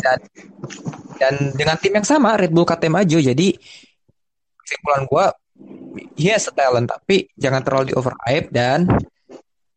Dan, 0.03 0.19
dan 1.15 1.33
dengan 1.55 1.79
tim 1.79 1.95
yang 1.95 2.05
sama 2.05 2.35
Red 2.35 2.51
Bull 2.51 2.67
KTM 2.67 3.01
maju. 3.01 3.17
Jadi 3.23 3.55
kesimpulan 4.61 5.07
gue, 5.07 5.25
he 6.19 6.27
has 6.29 6.45
a 6.51 6.53
talent 6.53 6.91
tapi 6.91 7.31
jangan 7.39 7.63
terlalu 7.63 7.91
di 7.91 7.95
overhype 7.95 8.51
dan 8.51 8.85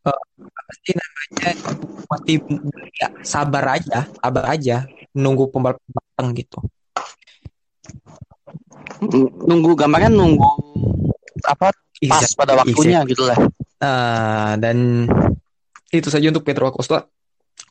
eh, 0.02 0.22
apa 0.42 0.72
sih 0.82 0.94
namanya 0.98 1.50
masih 2.06 2.36
ya, 2.98 3.08
sabar 3.22 3.78
aja, 3.78 4.10
sabar 4.18 4.44
aja 4.50 4.82
nunggu 5.16 5.48
pembalap 5.48 5.80
datang 5.88 6.36
gitu. 6.36 6.60
Nunggu 9.48 9.72
gambarnya 9.74 10.12
nunggu 10.12 10.44
apa 11.44 11.72
pas 11.72 12.20
Exact- 12.20 12.36
pada 12.36 12.52
waktunya 12.60 13.00
gitu 13.08 13.24
lah. 13.24 13.38
Ah, 13.80 14.52
dan 14.60 15.08
itu 15.92 16.08
saja 16.12 16.28
untuk 16.28 16.44
Pedro 16.44 16.68
Acosta. 16.68 17.08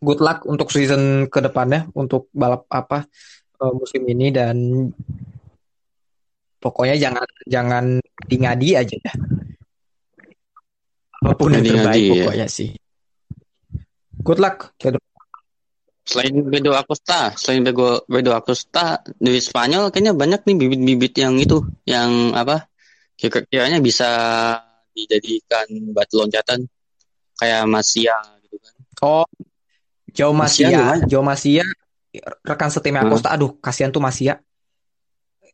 Good 0.01 0.19
luck 0.19 0.49
untuk 0.49 0.73
season 0.73 1.29
ke 1.29 1.39
depannya 1.39 1.87
untuk 1.93 2.27
balap 2.33 2.65
apa 2.67 3.05
eh, 3.61 3.73
musim 3.73 4.01
ini 4.09 4.33
dan 4.33 4.57
pokoknya 6.59 6.97
jangan 6.97 7.25
jangan 7.45 7.85
ngadi 8.25 8.69
aja 8.81 8.95
ya. 8.97 9.13
Apa 11.21 11.37
pun 11.37 11.53
yang 11.53 11.65
terbaik 11.65 12.01
ya. 12.01 12.11
pokoknya 12.11 12.47
sih. 12.49 12.69
Good 14.25 14.41
luck 14.41 14.73
Pedro. 14.81 15.01
Selain 16.05 16.37
Pedro 16.53 16.77
Acosta, 16.77 17.33
selain 17.33 17.65
Pedro, 17.65 18.05
Pedro 18.05 18.37
Acosta 18.37 19.01
di 19.17 19.41
Spanyol 19.41 19.89
kayaknya 19.89 20.13
banyak 20.13 20.45
nih 20.45 20.55
bibit-bibit 20.61 21.13
yang 21.17 21.33
itu, 21.41 21.65
yang 21.89 22.29
apa? 22.37 22.69
Kira-kiranya 23.17 23.81
bisa 23.81 24.09
dijadikan 24.93 25.65
batu 25.97 26.21
loncatan 26.21 26.69
kayak 27.41 27.65
Masia 27.65 28.15
gitu 28.45 28.57
kan. 28.61 28.73
Oh, 29.01 29.27
Joe 30.13 30.31
Masia 30.31 30.69
Masia? 30.69 31.09
Joe 31.09 31.25
Masia 31.25 31.65
rekan 32.45 32.69
setimnya 32.69 33.01
Hmm. 33.01 33.11
Acosta. 33.11 33.33
Aduh, 33.33 33.57
kasihan 33.57 33.89
tuh 33.89 33.99
Masia. 33.99 34.39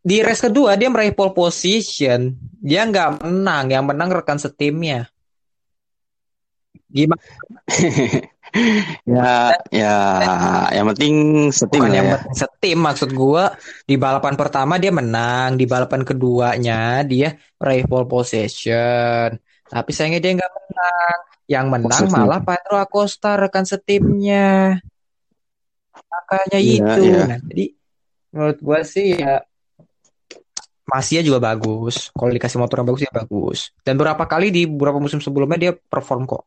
Di 0.02 0.20
race 0.20 0.50
kedua 0.50 0.76
dia 0.76 0.92
meraih 0.92 1.16
pole 1.16 1.32
position. 1.32 2.34
Dia 2.60 2.84
nggak 2.86 3.24
menang, 3.24 3.72
yang 3.72 3.86
menang 3.88 4.10
rekan 4.12 4.36
setimnya. 4.36 5.08
Gimana? 6.92 7.24
Ya, 9.08 9.56
ya, 9.72 9.96
yang 10.76 10.86
penting 10.92 11.14
setim 11.56 11.82
Bukan 11.82 11.92
lah 11.92 11.98
yang 11.98 12.08
ya. 12.12 12.18
setim 12.36 12.78
maksud 12.84 13.10
gua 13.16 13.56
di 13.88 13.96
balapan 13.96 14.36
pertama 14.36 14.76
dia 14.76 14.92
menang, 14.92 15.56
di 15.56 15.64
balapan 15.64 16.04
keduanya 16.04 17.00
dia 17.08 17.40
meraih 17.58 17.88
pole 17.88 18.08
position. 18.12 19.40
Tapi 19.72 19.90
sayangnya 19.96 20.20
dia 20.20 20.32
nggak 20.36 20.52
menang. 20.52 21.20
Yang 21.48 21.66
menang 21.68 22.04
Maksudnya? 22.08 22.16
malah 22.24 22.40
Pedro 22.44 22.76
Acosta 22.80 23.30
rekan 23.40 23.64
setimnya. 23.68 24.80
Makanya 25.92 26.60
Iya, 26.60 26.76
itu. 26.96 27.04
iya. 27.08 27.22
Nah, 27.28 27.40
jadi 27.48 27.66
menurut 28.32 28.58
gua 28.60 28.80
sih 28.84 29.16
ya 29.16 29.44
Masia 30.92 31.24
juga 31.24 31.40
bagus. 31.40 32.12
Kalau 32.12 32.32
dikasih 32.36 32.60
motor 32.60 32.84
yang 32.84 32.88
bagus 32.92 33.04
ya 33.08 33.14
bagus. 33.16 33.60
Dan 33.80 33.96
beberapa 33.96 34.28
kali 34.28 34.52
di 34.52 34.68
beberapa 34.68 35.00
musim 35.00 35.24
sebelumnya 35.24 35.56
dia 35.56 35.72
perform 35.72 36.28
kok. 36.28 36.44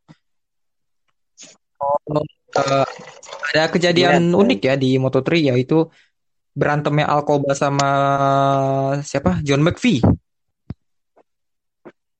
Oh, 1.82 2.22
eh, 2.58 2.86
ada 3.54 3.62
kejadian 3.70 4.30
Iya, 4.30 4.38
unik 4.38 4.60
ya 4.62 4.74
di 4.78 4.96
Moto3 4.98 5.30
yaitu 5.54 5.90
berantemnya 6.54 7.10
Alcoba 7.10 7.52
sama 7.52 7.90
siapa? 9.02 9.42
John 9.42 9.66
McVie. 9.66 10.00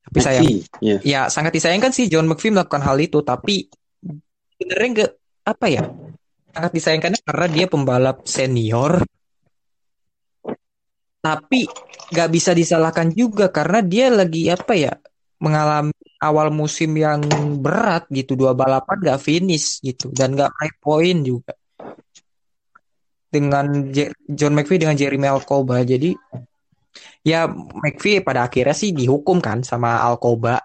Tapi 0.05 0.19
sayang, 0.21 0.47
ya. 0.79 0.97
ya 1.03 1.21
sangat 1.33 1.55
disayangkan 1.57 1.91
sih 1.91 2.07
John 2.11 2.27
McVie 2.31 2.55
melakukan 2.55 2.83
hal 2.83 2.99
itu, 3.01 3.23
tapi 3.23 3.67
sebenarnya 4.55 4.89
nggak 4.95 5.13
apa 5.49 5.67
ya? 5.71 5.83
Sangat 6.55 6.71
disayangkannya 6.71 7.21
karena 7.27 7.47
dia 7.51 7.67
pembalap 7.67 8.23
senior, 8.27 9.03
tapi 11.25 11.67
nggak 12.13 12.31
bisa 12.31 12.53
disalahkan 12.53 13.11
juga 13.11 13.49
karena 13.49 13.81
dia 13.81 14.13
lagi 14.13 14.51
apa 14.53 14.75
ya? 14.77 14.93
Mengalami 15.41 15.94
awal 16.25 16.49
musim 16.49 16.97
yang 16.97 17.21
berat 17.61 18.09
gitu, 18.09 18.33
dua 18.33 18.57
balapan 18.57 18.97
nggak 18.97 19.21
finish 19.21 19.85
gitu 19.85 20.09
dan 20.11 20.33
nggak 20.33 20.49
meraih 20.49 20.75
poin 20.81 21.17
juga 21.21 21.53
dengan 23.29 23.91
Je- 23.91 24.15
John 24.31 24.55
McVie 24.55 24.81
dengan 24.81 24.95
Jeremy 24.95 25.27
Alcoba. 25.27 25.83
Jadi 25.83 26.15
ya 27.27 27.51
McVie 27.51 28.23
pada 28.23 28.47
akhirnya 28.47 28.73
sih 28.73 28.95
dihukum 28.95 29.43
kan 29.43 29.61
sama 29.67 29.99
Alcoba. 30.01 30.63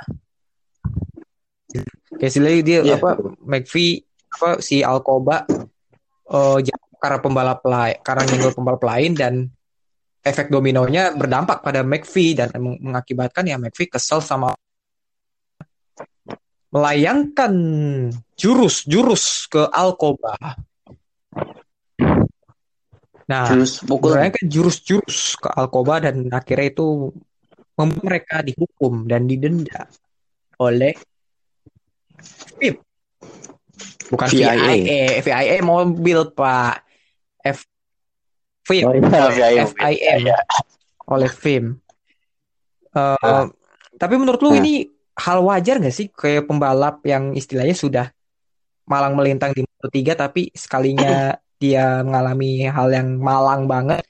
Basically 2.20 2.62
dia 2.62 2.82
Iya. 2.86 2.98
apa 3.02 3.18
McVie 3.42 4.06
apa 4.30 4.62
si 4.62 4.86
Alcoba 4.86 5.50
jatuh 6.62 6.98
karena 7.02 7.18
pembalap 7.18 7.62
lain 7.66 7.98
karena 8.06 8.22
nyenggol 8.30 8.54
pembalap 8.54 8.84
lain 8.86 9.12
dan 9.18 9.34
efek 10.22 10.54
dominonya 10.54 11.16
berdampak 11.18 11.66
pada 11.66 11.82
McVie 11.82 12.38
dan 12.38 12.54
meng- 12.60 12.78
mengakibatkan 12.84 13.50
ya 13.50 13.58
McVie 13.58 13.90
kesel 13.90 14.22
sama 14.22 14.54
melayangkan 16.70 17.54
jurus-jurus 18.38 19.50
ke 19.50 19.66
Alcoba. 19.74 20.38
Nah, 23.30 23.46
pukul 23.86 24.18
melayangkan 24.18 24.46
jurus-jurus 24.50 25.38
ke 25.38 25.50
Alcoba 25.54 26.02
dan 26.02 26.30
akhirnya 26.34 26.74
itu 26.74 27.14
membuat 27.78 28.04
mereka 28.06 28.36
dihukum 28.42 29.06
dan 29.06 29.30
didenda 29.30 29.86
oleh 30.58 30.98
FIM. 32.58 32.82
Bukan 34.10 34.28
VIA. 34.34 34.58
VIA, 34.58 35.02
VIA 35.22 35.58
mobil 35.62 36.20
Pak. 36.34 36.84
F 37.40 37.64
FIM, 38.68 38.86
Oh 38.86 38.94
iya. 38.98 39.66
FIM 39.66 40.26
oleh 41.14 41.30
FIM. 41.32 41.66
Ah. 42.94 43.48
Tapi 43.96 44.16
menurut 44.20 44.42
lu 44.42 44.52
Ah. 44.54 44.60
ini 44.60 44.99
hal 45.20 45.44
wajar 45.44 45.84
nggak 45.84 45.96
sih 45.96 46.08
kayak 46.08 46.48
pembalap 46.48 47.04
yang 47.04 47.36
istilahnya 47.36 47.76
sudah 47.76 48.08
malang 48.88 49.14
melintang 49.14 49.52
di 49.54 49.62
Moto3 49.68 50.16
tapi 50.16 50.50
sekalinya 50.56 51.36
dia 51.62 52.02
mengalami 52.02 52.66
hal 52.66 52.88
yang 52.90 53.20
malang 53.20 53.68
banget 53.68 54.02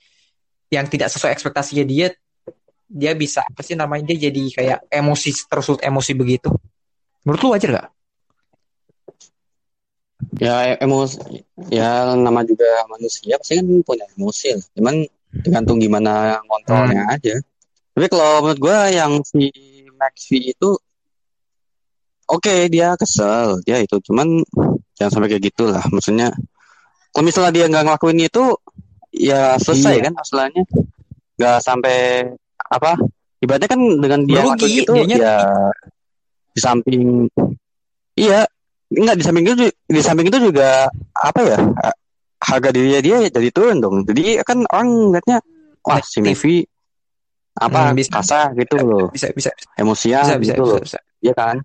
yang 0.70 0.86
tidak 0.86 1.10
sesuai 1.10 1.34
ekspektasinya 1.34 1.82
dia 1.82 2.14
dia 2.90 3.14
bisa 3.18 3.42
apa 3.46 3.62
sih 3.66 3.74
namanya 3.74 4.14
dia 4.14 4.30
jadi 4.30 4.44
kayak 4.54 4.80
emosi 4.90 5.30
tersulut 5.50 5.82
emosi 5.82 6.14
begitu. 6.14 6.50
Menurut 7.26 7.42
lu 7.46 7.50
wajar 7.54 7.70
nggak? 7.74 7.90
Ya 10.42 10.78
emosi, 10.82 11.46
ya 11.70 12.18
nama 12.18 12.42
juga 12.46 12.66
manusia 12.90 13.38
pasti 13.38 13.62
kan 13.62 13.66
punya 13.86 14.06
emosi 14.18 14.58
lah. 14.58 14.66
Cuman 14.74 14.96
tergantung 15.46 15.78
gimana 15.78 16.42
kontrolnya 16.50 17.14
aja. 17.14 17.38
Tapi 17.94 18.06
kalau 18.10 18.46
menurut 18.46 18.60
gue 18.62 18.78
yang 18.94 19.12
si 19.22 19.54
Max 20.00 20.30
V 20.30 20.54
itu 20.54 20.70
oke 22.30 22.56
dia 22.70 22.94
kesel. 22.96 23.60
Dia 23.66 23.82
itu. 23.82 23.98
Cuman 24.06 24.40
jangan 24.96 25.12
sampai 25.20 25.30
kayak 25.34 25.44
gitulah. 25.52 25.84
Maksudnya 25.90 26.30
kalau 27.10 27.26
misalnya 27.26 27.52
dia 27.52 27.66
nggak 27.68 27.84
ngelakuin 27.90 28.20
itu 28.22 28.44
ya 29.10 29.58
selesai 29.58 29.94
Iya. 29.98 30.04
kan 30.10 30.14
masalahnya. 30.16 30.64
Nggak 31.40 31.58
sampai 31.64 31.98
apa 32.70 32.92
ibaratnya 33.42 33.70
kan 33.72 33.82
dengan 33.98 34.20
dia 34.28 34.40
ngelakuin 34.44 34.74
itu 34.84 34.94
dianya 34.94 35.18
ya 35.18 35.36
di 36.50 36.60
samping 36.60 37.26
iya 38.14 38.44
nggak 38.92 39.16
di 39.16 39.24
samping 39.24 39.44
itu 39.48 39.56
di 39.72 40.02
samping 40.04 40.28
itu 40.28 40.38
juga 40.52 40.86
apa 41.16 41.40
ya 41.46 41.58
harga 42.40 42.70
dirinya 42.72 43.00
dia 43.02 43.18
jadi 43.32 43.50
turun 43.50 43.80
dong. 43.80 43.96
Jadi 44.06 44.40
kan 44.44 44.64
orang 44.70 44.88
ngeliatnya 45.12 45.38
wah 45.82 46.00
si. 46.04 46.20
Mevi 46.22 46.62
apa 47.60 47.92
Hmm, 47.92 47.96
bisa. 47.98 48.12
kasar 48.20 48.52
gitu 48.56 48.76
loh. 48.80 49.08
Bisa 49.12 49.32
bisa. 49.36 49.52
Emosian 49.76 50.24
bisa 50.24 50.36
bisa 50.40 50.54
gitu 50.56 50.64
bisa, 50.64 50.72
loh. 50.76 50.80
bisa. 50.84 51.00
ya 51.20 51.34
kan 51.36 51.56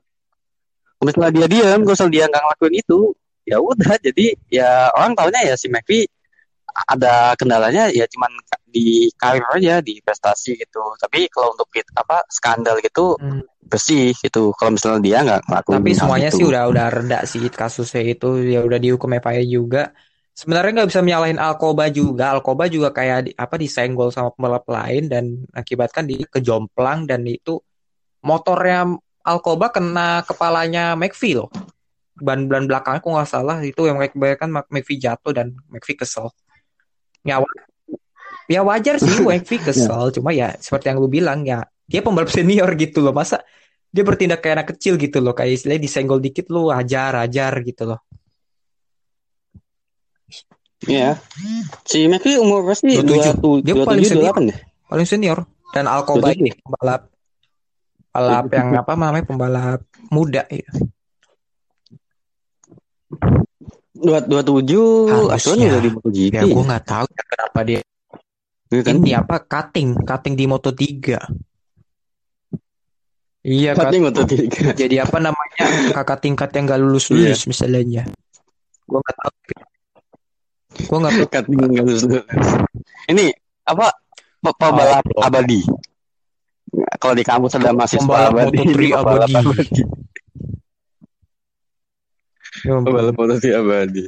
kalau 1.12 1.28
misalnya 1.28 1.36
dia 1.36 1.46
diam 1.50 1.80
kalau 1.82 1.92
misalnya 1.92 2.14
dia 2.16 2.24
nggak 2.30 2.42
ngelakuin 2.42 2.74
itu 2.80 2.98
ya 3.44 3.56
udah 3.60 3.92
jadi 4.00 4.26
ya 4.48 4.68
orang 4.96 5.12
taunya 5.12 5.40
ya 5.44 5.54
si 5.54 5.68
McVie 5.68 6.08
ada 6.74 7.38
kendalanya 7.38 7.86
ya 7.92 8.02
cuman 8.10 8.32
di 8.66 9.06
karir 9.14 9.46
aja 9.54 9.78
di 9.78 10.02
prestasi 10.02 10.58
gitu 10.58 10.82
tapi 10.98 11.30
kalau 11.30 11.54
untuk 11.54 11.70
it- 11.76 11.92
apa 11.94 12.24
skandal 12.26 12.82
gitu 12.82 13.14
Hmm. 13.14 13.46
bersih 13.64 14.10
gitu 14.18 14.50
kalau 14.58 14.74
misalnya 14.74 15.00
dia 15.00 15.18
nggak 15.22 15.40
ngelakuin 15.46 15.76
Tapi 15.78 15.90
semuanya 15.94 16.30
itu. 16.32 16.36
sih 16.42 16.44
udah 16.44 16.62
udah 16.68 16.86
reda 16.90 17.18
sih 17.24 17.46
kasusnya 17.46 18.02
itu 18.02 18.28
ya 18.44 18.60
udah 18.60 18.78
dihukum 18.82 19.08
FIA 19.14 19.44
juga 19.46 19.94
sebenarnya 20.34 20.82
nggak 20.82 20.90
bisa 20.90 21.00
menyalahin 21.00 21.38
Alcoba 21.38 21.86
juga. 21.94 22.34
Alcoba 22.34 22.66
juga 22.66 22.90
kayak 22.90 23.18
di- 23.22 23.36
apa 23.38 23.54
disenggol 23.54 24.10
sama 24.10 24.34
pembalap 24.34 24.66
lain 24.66 25.06
dan 25.06 25.24
akibatkan 25.54 26.10
dia 26.10 26.26
kejomplang 26.26 27.06
dan 27.06 27.22
itu 27.22 27.62
motornya 28.20 28.98
Alcoba 29.24 29.72
kena 29.72 30.20
kepalanya 30.22 30.92
McVie 30.94 31.40
loh. 31.40 31.48
Ban-ban 32.14 32.68
belakangnya 32.68 33.00
kok 33.00 33.10
nggak 33.10 33.26
salah 33.26 33.56
itu 33.64 33.88
yang 33.88 33.96
mengakibatkan 33.98 34.52
Mac- 34.52 34.70
McVie 34.70 35.00
jatuh 35.00 35.32
dan 35.32 35.56
McVie 35.66 35.96
kesel. 35.98 36.28
Ya, 37.24 37.40
wa- 37.40 37.58
ya 38.46 38.60
wajar 38.60 39.00
sih 39.00 39.18
McVie 39.24 39.64
kesel, 39.64 40.12
cuma 40.12 40.30
ya 40.30 40.52
seperti 40.60 40.92
yang 40.92 41.00
lu 41.00 41.08
bilang 41.08 41.42
ya 41.42 41.64
dia 41.88 42.04
pembalap 42.04 42.28
senior 42.28 42.68
gitu 42.76 43.00
loh. 43.00 43.16
Masa 43.16 43.40
dia 43.88 44.04
bertindak 44.04 44.44
kayak 44.44 44.54
anak 44.60 44.68
kecil 44.76 45.00
gitu 45.00 45.18
loh, 45.24 45.32
kayak 45.32 45.56
istilahnya 45.56 45.82
disenggol 45.82 46.20
dikit 46.20 46.52
lu 46.52 46.68
ajar 46.68 47.16
ajar 47.24 47.52
gitu 47.64 47.88
loh. 47.88 48.00
Iya. 50.84 51.16
Si 51.88 52.04
McVie 52.04 52.36
umur 52.36 52.60
berapa 52.68 52.76
sih? 52.76 53.00
27. 53.00 53.64
Dia 53.64 53.74
paling 53.88 54.04
27, 54.04 54.12
senior. 54.12 54.34
28 54.36 54.50
deh. 54.52 54.58
paling 54.84 55.08
senior 55.08 55.38
dan 55.72 55.84
Alcoba 55.88 56.28
27 56.30 56.40
ini 56.44 56.50
pembalap 56.60 57.08
pembalap 58.14 58.46
yang 58.46 58.68
apa 58.78 58.92
namanya 58.94 59.26
pembalap 59.26 59.80
muda 60.06 60.46
ya. 60.46 60.70
Dua 63.90 64.22
dua 64.22 64.42
tujuh, 64.42 65.26
asuhan 65.28 65.66
udah 65.66 65.80
di 65.82 65.90
MotoGP. 65.90 66.30
Ya 66.32 66.42
gue 66.44 66.64
nggak 66.64 66.84
tahu 66.84 67.06
ya 67.10 67.22
kenapa 67.26 67.58
dia 67.62 67.80
Iya 68.70 68.80
kan? 68.80 68.94
ini 68.96 69.10
apa 69.12 69.36
cutting 69.40 69.88
cutting 70.00 70.34
di 70.34 70.46
Moto 70.46 70.70
3. 70.70 71.18
Iya. 73.44 73.70
Cutting 73.74 74.02
Moto3. 74.02 74.34
Jadi 74.72 74.96
apa 74.98 75.18
namanya 75.18 75.64
kakak 75.90 76.22
tingkat 76.22 76.48
yang 76.54 76.64
gak 76.64 76.80
lulus 76.80 77.10
lulus 77.10 77.44
misalnya. 77.44 78.06
Gue 78.84 78.98
nggak 78.98 79.16
tahu. 79.16 79.32
Gue 80.80 80.98
nggak 81.02 81.12
tahu. 81.12 81.26
Cutting 81.28 81.58
nggak 81.60 81.82
lulus 81.82 82.02
lulus. 82.04 82.48
Ini 83.06 83.24
apa? 83.64 83.90
pe- 84.40 84.54
Pembalap 84.54 85.02
Oh, 85.12 85.22
abadi. 85.22 85.60
Kalau 87.04 87.14
di 87.20 87.20
kampus 87.20 87.52
ada 87.60 87.76
mahasiswa 87.76 88.00
Pembalap 88.00 88.32
abadi. 88.32 88.56
Moto3 88.64 88.80
pembalap 88.96 89.28
abadi. 89.28 89.80
Ya 92.64 92.72
ampun. 92.72 92.84
Pembalap 92.88 93.14
Moto3 93.20 93.44
abadi. 93.60 94.04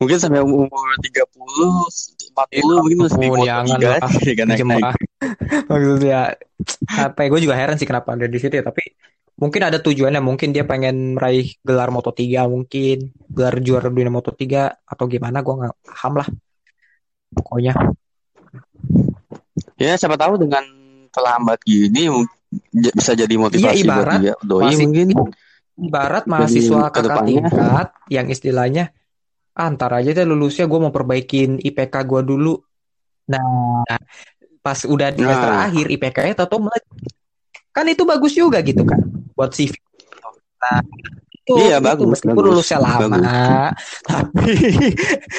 Mungkin 0.00 0.16
sampai 0.16 0.40
umur 0.40 0.88
30, 1.04 2.32
40 2.32 2.80
mungkin 2.80 2.98
masih 3.04 3.18
di 3.20 3.28
ampun, 3.28 3.38
Moto3 3.44 3.44
jangan 3.44 3.76
lah. 3.76 4.00
aja 4.08 4.32
kan 4.32 4.46
naik-naik. 4.48 4.56
jemaah 4.56 4.94
maksudnya 5.68 6.20
apa 6.96 7.18
ya 7.26 7.28
gue 7.28 7.40
juga 7.42 7.56
heran 7.58 7.76
sih 7.76 7.88
kenapa 7.88 8.14
ada 8.14 8.30
di 8.30 8.38
situ 8.38 8.54
ya 8.54 8.64
tapi 8.64 8.82
mungkin 9.38 9.60
ada 9.66 9.78
tujuannya 9.82 10.22
mungkin 10.22 10.54
dia 10.54 10.64
pengen 10.64 11.18
meraih 11.18 11.58
gelar 11.62 11.90
Moto3 11.90 12.24
mungkin 12.46 13.12
gelar 13.28 13.58
juara 13.60 13.90
dunia 13.90 14.10
Moto3 14.10 14.42
atau 14.86 15.04
gimana 15.10 15.42
gue 15.42 15.54
nggak 15.60 15.76
paham 15.84 16.12
lah 16.22 16.28
pokoknya 17.36 17.74
Ya 19.78 19.94
siapa 19.94 20.18
tahu 20.18 20.42
dengan 20.42 20.64
terlambat 21.18 21.58
gini 21.60 22.06
bisa 22.70 23.12
jadi 23.12 23.34
motivasi 23.34 23.74
Iya, 23.76 23.82
ibarat 23.82 24.06
buat 24.08 24.14
dia. 24.16 24.34
Doi 24.40 24.62
masih- 24.64 24.82
mungkin. 24.86 25.06
ibarat 25.78 26.24
mahasiswa 26.24 26.80
kakak 26.88 27.18
tingkat 27.24 27.88
yang 28.08 28.26
istilahnya 28.26 28.84
ah, 29.52 29.68
ntar 29.68 29.90
aja 29.92 30.10
deh 30.12 30.22
lulusnya 30.22 30.64
gue 30.64 30.78
mau 30.78 30.90
perbaikin 30.90 31.58
IPK 31.58 31.94
gue 32.04 32.22
dulu 32.24 32.54
nah 33.26 33.82
pas 34.58 34.78
udah 34.82 35.10
di 35.10 35.20
semester 35.20 35.50
Nah. 35.50 35.66
akhir 35.66 35.86
IPK-nya 35.88 36.34
tato 36.34 36.58
melejit 36.58 37.14
kan 37.70 37.84
itu 37.84 38.02
bagus 38.02 38.32
juga 38.32 38.58
gitu 38.60 38.82
kan 38.82 38.98
buat 39.34 39.50
CV 39.50 39.74
nah 40.58 40.82
itu, 41.38 41.54
Iya, 41.54 41.76
itu 41.76 41.84
bagus, 41.84 42.06
meskipun 42.12 42.34
bagus, 42.36 42.50
lulusnya 42.50 42.78
lama 42.78 43.18
tapi 44.02 44.50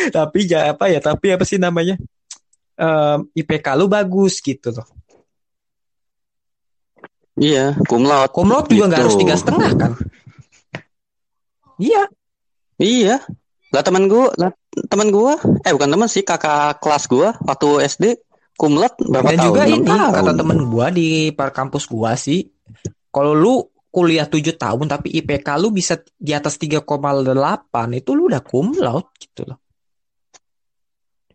tapi 0.10 0.39
ja- 0.46 0.72
apa 0.72 0.86
ya 0.88 1.00
tapi 1.00 1.26
apa 1.32 1.44
sih 1.44 1.58
namanya 1.58 2.00
Em, 2.76 3.28
IPK 3.36 3.76
lu 3.76 3.92
bagus 3.92 4.39
gitu 4.39 4.72
loh 4.72 4.88
Iya, 7.39 7.80
kumlaut. 7.88 8.30
Komlot 8.36 8.67
juga 8.67 8.86
nggak 8.86 8.99
Gitu. 8.99 9.04
harus 9.08 9.17
tiga 9.17 9.36
setengah 9.39 9.71
kan 9.75 9.91
iya 11.80 12.04
Iya. 12.80 13.19
Lah 13.69 13.84
teman 13.84 14.08
gua, 14.08 14.32
lah, 14.39 14.49
teman 14.88 15.12
gua, 15.12 15.36
eh 15.62 15.71
bukan 15.75 15.91
teman 15.91 16.08
sih, 16.08 16.23
kakak 16.23 16.80
kelas 16.80 17.06
gua 17.06 17.36
waktu 17.43 17.84
SD 17.86 18.06
kumlaut 18.56 18.95
berapa 18.97 19.36
Dan 19.36 19.38
tahun? 19.38 19.47
juga 19.52 19.62
ini 19.67 19.84
tahun. 19.86 20.15
kata 20.15 20.32
temen 20.34 20.60
gua 20.71 20.88
di 20.89 21.08
par 21.36 21.52
kampus 21.52 21.86
gua 21.86 22.15
sih, 22.15 22.47
kalau 23.12 23.36
lu 23.36 23.54
kuliah 23.91 24.23
7 24.25 24.56
tahun 24.56 24.88
tapi 24.88 25.12
IPK 25.12 25.60
lu 25.60 25.69
bisa 25.69 25.99
di 26.15 26.32
atas 26.32 26.56
3,8 26.56 26.80
itu 27.93 28.15
lu 28.15 28.32
udah 28.32 28.41
laude 28.80 29.12
gitu 29.19 29.43
loh. 29.43 29.60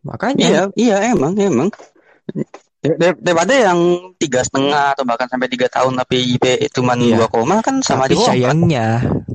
Makanya 0.01 0.41
Iya, 0.41 0.61
iya 0.75 0.97
emang, 1.13 1.37
emang. 1.37 1.69
Dar- 2.85 2.97
dar- 3.01 3.17
Daripada 3.17 3.53
yang 3.57 3.79
tiga 4.15 4.45
setengah 4.45 4.93
atau 4.93 5.01
bahkan 5.01 5.25
sampai 5.25 5.49
tiga 5.49 5.65
tahun 5.65 5.97
tapi 5.97 6.37
IP 6.37 6.45
cuma 6.69 6.93
Iya. 6.93 7.17
dua 7.17 7.27
koma 7.27 7.57
kan 7.59 7.81
sama 7.81 8.05
tapi 8.05 8.13
aja 8.13 8.15
kompak. 8.15 8.29
sayangnya 8.29 8.87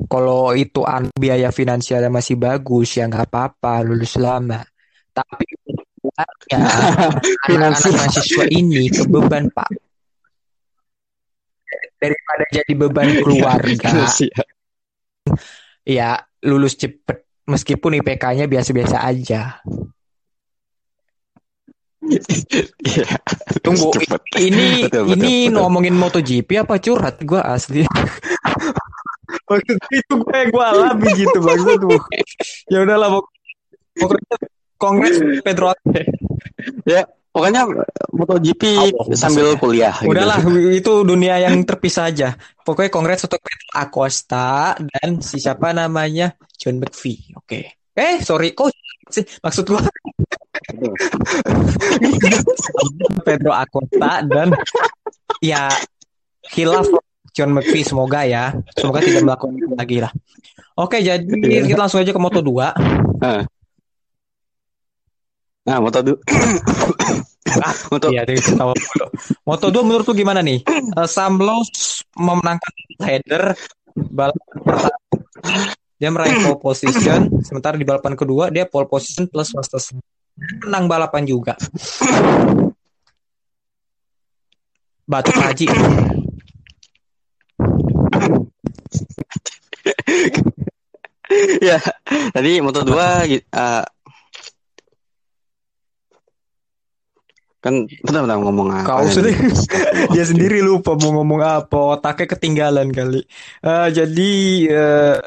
kalau 0.07 0.55
itu 0.55 0.81
an 0.83 1.11
biaya 1.11 1.51
finansialnya 1.51 2.07
masih 2.07 2.35
bagus 2.35 2.95
ya 2.95 3.05
nggak 3.05 3.27
apa-apa 3.27 3.83
lulus 3.83 4.15
lama. 4.15 4.63
Tapi 5.11 5.43
ya, 6.47 6.57
anak-anak 7.51 7.91
mahasiswa 7.91 8.45
ini 8.47 8.87
kebeban 8.87 9.51
Pak. 9.51 9.69
Daripada 11.95 12.43
jadi 12.49 12.73
beban 12.73 13.07
keluarga, 13.23 13.91
Iya. 14.09 14.43
ya 15.85 16.09
lulus 16.41 16.73
cepet 16.73 17.27
meskipun 17.45 18.01
IPK-nya 18.01 18.47
biasa-biasa 18.47 19.03
aja. 19.03 19.61
Iya. 22.01 23.05
Tunggu, 23.61 23.93
Cepet. 23.93 24.21
ini 24.41 24.89
Betul, 24.89 25.05
betul, 25.05 25.15
ini 25.15 25.33
betul. 25.47 25.53
ngomongin 25.61 25.93
MotoGP 25.93 26.49
apa 26.57 26.81
curhat 26.81 27.21
gua 27.21 27.45
asli. 27.45 27.85
Maksudnya 29.47 29.87
itu 29.93 30.13
gue 30.17 30.35
yang 30.35 30.49
gue 30.49 30.65
alami 30.65 31.09
gitu 31.15 31.37
maksud 31.39 31.77
tuh. 31.79 32.01
Ya 32.67 32.83
udahlah 32.83 33.09
pok- 33.13 33.31
pokoknya 33.95 34.35
kongres 34.75 35.15
Pedro 35.45 35.71
Pokoknya 37.31 37.63
MotoGP 38.11 38.63
Allah, 38.75 39.05
sambil 39.15 39.55
maksudnya. 39.55 39.61
kuliah 39.63 39.95
gitu. 40.03 40.11
Udahlah 40.11 40.37
itu 40.67 40.93
dunia 41.07 41.39
yang 41.39 41.63
terpisah 41.63 42.11
aja. 42.11 42.35
Pokoknya 42.59 42.91
kongres 42.91 43.23
untuk 43.23 43.39
Pedro 43.39 43.71
Acosta 43.77 44.75
dan 44.75 45.23
si 45.23 45.39
siapa 45.39 45.71
namanya 45.71 46.35
John 46.59 46.83
McVie. 46.83 47.31
Oke. 47.39 47.79
Eh 47.95 48.19
sorry 48.19 48.51
kok 48.51 48.75
sih 49.07 49.23
maksud 49.39 49.63
gua 49.63 49.79
Pedro 53.23 53.51
Acosta 53.51 54.21
dan 54.23 54.53
ya 55.39 55.69
hilaf 56.53 56.87
John 57.31 57.55
McVie 57.55 57.85
semoga 57.85 58.27
ya 58.27 58.51
semoga 58.75 58.99
tidak 58.99 59.23
melakukan 59.23 59.55
itu 59.55 59.73
lagi 59.73 59.97
lah. 60.03 60.11
Oke 60.75 60.99
jadi 60.99 61.23
Iya. 61.23 61.63
kita 61.65 61.79
langsung 61.79 62.01
aja 62.01 62.11
ke 62.11 62.21
Moto 62.21 62.39
2 62.39 62.75
Nah, 65.61 65.77
Moto 65.77 66.01
du- 66.01 66.17
Moto 67.93 68.07
Iya, 68.09 68.25
tahu 68.25 68.73
Moto. 68.73 69.05
Moto 69.45 69.65
2 69.69 69.85
menurut 69.85 70.05
lu 70.09 70.15
gimana 70.17 70.41
nih? 70.41 70.65
Eh, 70.65 71.05
Sam 71.05 71.37
Lowe's 71.37 72.01
memenangkan 72.17 72.73
header 72.99 73.53
balapan 73.93 74.57
pertama. 74.65 74.97
Dia 76.01 76.09
meraih 76.09 76.33
pole 76.41 76.57
position, 76.57 77.29
sementara 77.45 77.77
di 77.77 77.85
balapan 77.85 78.17
kedua 78.17 78.49
dia 78.49 78.65
pole 78.65 78.89
position 78.89 79.29
plus 79.29 79.53
fastest. 79.53 79.93
Menang 80.39 80.85
balapan 80.89 81.23
juga. 81.27 81.53
Batu 85.05 85.31
Haji. 85.35 85.67
ya 91.63 91.79
tadi 92.35 92.59
Moto 92.59 92.83
2 92.83 93.07
gi- 93.27 93.45
eh, 93.47 93.85
kan 97.61 97.85
bentar-bentar 97.85 98.41
ngomong 98.41 98.67
apa 98.73 98.89
Kau 98.89 99.05
sendiri, 99.05 99.37
dia 100.17 100.25
sendiri 100.25 100.59
lupa 100.65 100.97
mau 100.97 101.21
ngomong 101.21 101.41
apa, 101.45 101.77
otaknya 101.93 102.33
ketinggalan 102.33 102.89
kali. 102.89 103.21
Eh, 103.61 103.87
jadi 103.93 104.31
eh, 104.65 105.17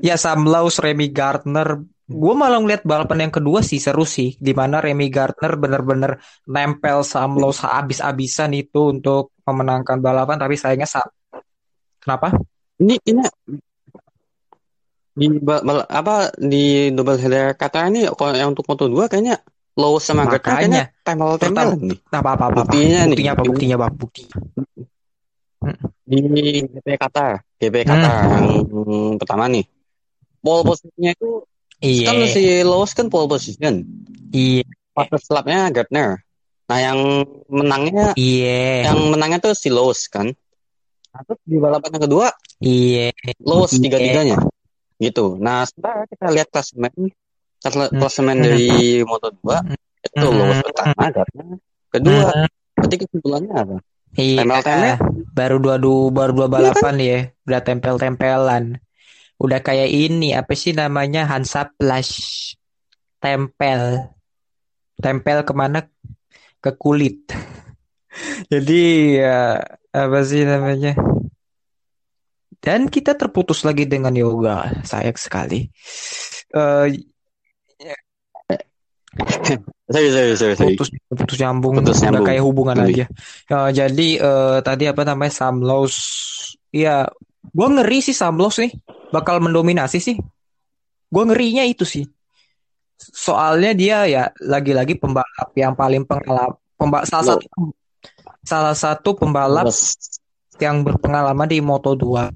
ya 0.00 0.16
Sam 0.16 0.48
Lowe's, 0.48 0.80
Remy 0.80 1.12
Gardner, 1.12 1.76
gue 2.06 2.34
malah 2.34 2.58
ngeliat 2.58 2.82
balapan 2.82 3.28
yang 3.28 3.34
kedua 3.34 3.62
sih 3.62 3.78
seru 3.78 4.02
sih, 4.02 4.34
di 4.36 4.52
mana 4.52 4.82
Remy 4.82 5.06
Gardner 5.08 5.54
bener-bener 5.56 6.18
nempel 6.44 7.06
Sam 7.06 7.38
Lowe's 7.38 7.62
habis-habisan 7.62 8.52
itu 8.52 8.90
untuk 8.90 9.32
memenangkan 9.46 10.02
balapan, 10.02 10.36
tapi 10.38 10.58
sayangnya 10.58 10.88
Sam. 10.88 11.08
Kenapa? 12.02 12.34
ini 12.82 12.98
ini 13.06 13.22
di 15.12 15.26
apa 15.86 16.32
di 16.34 16.88
double 16.90 17.20
header 17.20 17.52
kata 17.54 17.92
ini 17.92 18.08
kalau 18.16 18.32
yang 18.32 18.50
untuk 18.56 18.64
Moto 18.66 18.88
2 18.88 19.06
kayaknya 19.06 19.38
low 19.76 20.00
sama 20.02 20.24
Gardner 20.26 20.40
kayaknya 20.40 20.82
Makanya. 20.88 21.04
tempel-tempel 21.04 21.68
nih 21.78 21.98
Apa 22.10 22.30
apa 22.34 22.44
apa? 22.48 22.60
Buktinya 22.64 23.00
nih. 23.04 23.08
Buktinya 23.12 23.32
apa? 23.32 23.42
Buktinya 23.46 23.74
apa? 23.78 23.88
Buktinya. 23.92 24.34
di 26.02 26.18
GP 26.66 26.86
Qatar 26.98 27.32
GP 27.56 27.76
Qatar 27.86 28.20
Hmm. 28.34 29.14
yang 29.14 29.18
pertama 29.20 29.46
nih 29.46 29.62
pole 30.42 30.66
positionnya 30.66 31.14
itu 31.14 31.46
Iya. 31.82 32.06
Kan 32.08 32.16
si 32.30 32.42
Lewis 32.62 32.92
kan 32.94 33.06
pole 33.10 33.26
position. 33.26 33.82
Iya. 34.30 34.62
Fastest 34.94 35.28
lapnya 35.34 35.66
Gardner. 35.68 36.22
Nah 36.70 36.78
yang 36.78 36.98
menangnya 37.50 38.14
Iya. 38.14 38.88
yang 38.88 39.10
menangnya 39.10 39.42
tuh 39.42 39.54
si 39.58 39.68
Lewis 39.68 40.06
kan. 40.06 40.30
Nah, 41.12 41.20
terus 41.28 41.42
di 41.44 41.58
balapan 41.60 41.90
yang 41.98 42.04
kedua 42.06 42.26
Iya. 42.62 43.10
Lewis 43.42 43.74
Iya. 43.76 43.82
tiga-tiganya. 43.82 44.38
Gitu. 44.96 45.36
Nah 45.36 45.66
sebentar 45.66 46.06
kita 46.06 46.26
lihat 46.30 46.48
klasemen 46.48 46.92
klas- 47.58 47.90
Hmm. 47.90 47.98
klasemen 47.98 48.36
dari 48.38 48.70
Moto2 49.02 49.42
itu 50.02 50.26
Hmm. 50.26 50.38
Lewis 50.38 50.58
pertama, 50.62 51.04
Gardner 51.10 51.46
kedua. 51.90 52.30
Hmm. 52.30 52.48
Berarti 52.78 52.96
kesimpulannya 53.02 53.54
apa? 53.58 53.76
Iya. 54.12 54.42
Baru 55.32 55.56
dua 55.56 55.80
du, 55.80 56.12
baru 56.12 56.32
dua 56.36 56.46
Iya 56.46 56.52
balapan 56.52 56.94
ya. 57.00 57.18
Udah 57.48 57.60
tempel-tempelan. 57.64 58.64
Udah 59.42 59.58
kayak 59.58 59.90
ini 59.90 60.32
apa 60.32 60.54
sih 60.54 60.70
namanya 60.70 61.26
Hansa 61.26 61.66
Plus. 61.74 62.10
Tempel. 63.18 64.06
Tempel 64.98 65.38
ke 65.42 65.52
mana? 65.52 65.82
Ke 66.62 66.70
kulit. 66.78 67.26
Jadi 68.52 68.82
ya 69.18 69.58
apa 69.90 70.18
sih 70.22 70.46
namanya? 70.46 70.94
Dan 72.62 72.86
kita 72.86 73.18
terputus 73.18 73.66
lagi 73.66 73.90
dengan 73.90 74.14
yoga. 74.14 74.70
Sayang 74.86 75.18
sekali. 75.18 75.66
Eh 76.54 76.86
Sorry, 79.92 80.08
sorry, 80.08 80.32
sorry, 80.40 80.54
sorry. 80.56 80.72
putus 80.72 80.88
putus 81.12 81.36
nyambung 81.36 81.76
Putus 81.76 82.00
udah 82.00 82.16
nyambung. 82.16 82.24
kayak 82.24 82.42
hubungan 82.48 82.76
Sorry. 82.80 82.94
aja 82.96 83.06
Eh, 83.52 83.70
jadi 83.76 84.08
eh, 84.16 84.58
tadi 84.64 84.84
apa 84.88 85.04
namanya 85.04 85.32
Sam 85.36 85.60
Lows 85.60 85.96
ya 86.72 87.04
gua 87.52 87.68
ngeri 87.68 88.00
sih 88.00 88.16
Sam 88.16 88.40
Lows 88.40 88.56
nih 88.56 88.72
bakal 89.12 89.38
mendominasi 89.38 90.00
sih 90.00 90.16
gua 91.12 91.28
ngerinya 91.28 91.62
itu 91.68 91.84
sih 91.84 92.04
soalnya 92.96 93.76
dia 93.76 93.98
ya 94.08 94.24
lagi-lagi 94.40 94.96
pembalap 94.96 95.50
yang 95.58 95.76
paling 95.76 96.06
pengalaman 96.06 96.56
pemba 96.78 97.04
salah 97.06 97.36
satu 97.36 97.46
salah 98.42 98.74
satu 98.74 99.10
pembalap 99.14 99.70
Terus, 99.70 100.18
yang 100.58 100.82
berpengalaman 100.82 101.46
di 101.46 101.58
Moto2 101.62 102.30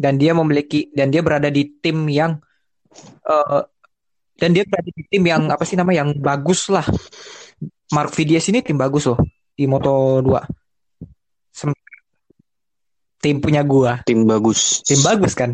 dan 0.00 0.16
dia 0.16 0.32
memiliki 0.32 0.88
dan 0.96 1.12
dia 1.12 1.20
berada 1.20 1.52
di 1.52 1.68
tim 1.80 2.08
yang 2.08 2.40
eh, 3.28 3.62
dan 4.40 4.50
dia 4.56 4.64
berada 4.64 4.88
di 4.88 5.04
tim 5.04 5.22
yang 5.28 5.52
apa 5.52 5.64
sih 5.68 5.76
nama 5.76 5.92
yang 5.92 6.16
bagus 6.16 6.72
lah. 6.72 6.84
Mark 7.92 8.14
Vidias 8.16 8.48
ini 8.48 8.64
tim 8.64 8.80
bagus 8.80 9.04
loh 9.04 9.20
di 9.52 9.68
Moto2. 9.68 10.30
Sem- 11.52 11.76
Tim 13.20 13.36
punya 13.36 13.60
gua, 13.60 14.00
tim 14.08 14.24
bagus. 14.24 14.80
tim 14.80 14.96
bagus 15.04 15.36
kan? 15.36 15.52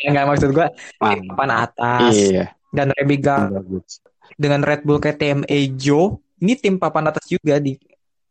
Ya 0.00 0.08
nggak 0.16 0.26
maksud 0.32 0.50
gua 0.56 0.72
Man. 0.96 1.28
papan 1.28 1.50
atas 1.68 2.14
Iya, 2.16 2.44
dan 2.72 2.88
bagus. 2.96 4.00
dengan 4.40 4.60
Red 4.64 4.82
Bull 4.88 4.96
KTM 4.96 5.44
Ejo 5.44 6.20
ini 6.40 6.56
tim 6.56 6.80
papan 6.80 7.12
atas 7.12 7.28
juga 7.28 7.60
di 7.60 7.76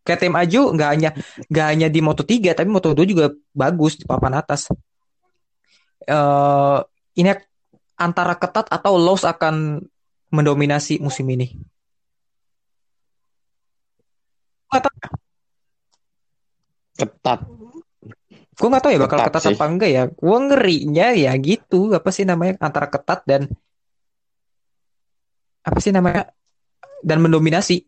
KTM 0.02 0.34
Ejo 0.46 0.74
nggak 0.74 0.90
hanya 0.90 1.10
nggak 1.46 1.68
hanya 1.70 1.88
di 1.94 2.02
Moto3 2.02 2.58
tapi 2.58 2.70
Moto2 2.70 3.06
juga 3.06 3.26
bagus 3.54 4.02
di 4.02 4.06
papan 4.10 4.42
atas. 4.42 4.66
eh 6.10 6.80
ini 7.20 7.30
antara 8.00 8.34
ketat 8.34 8.66
atau 8.72 8.98
Lowe's 8.98 9.28
akan 9.28 9.84
mendominasi 10.34 10.98
musim 11.04 11.28
ini. 11.30 11.54
Tahu, 14.70 14.90
Ketat. 17.00 17.40
Gue 18.60 18.68
nggak 18.68 18.84
tahu 18.84 18.92
ya 18.92 19.00
bakal 19.00 19.18
Ketat 19.18 19.28
ketat 19.32 19.44
sih. 19.48 19.56
apa 19.56 19.66
enggak 19.66 19.90
ya. 19.90 20.04
Gue 20.12 20.38
ngerinya 20.44 21.08
ya 21.16 21.32
gitu 21.40 21.96
apa 21.96 22.10
sih 22.12 22.28
namanya 22.28 22.60
antara 22.60 22.92
ketat 22.92 23.24
dan 23.24 23.48
apa 25.64 25.80
sih 25.80 25.96
namanya 25.96 26.28
dan 27.00 27.24
mendominasi. 27.24 27.88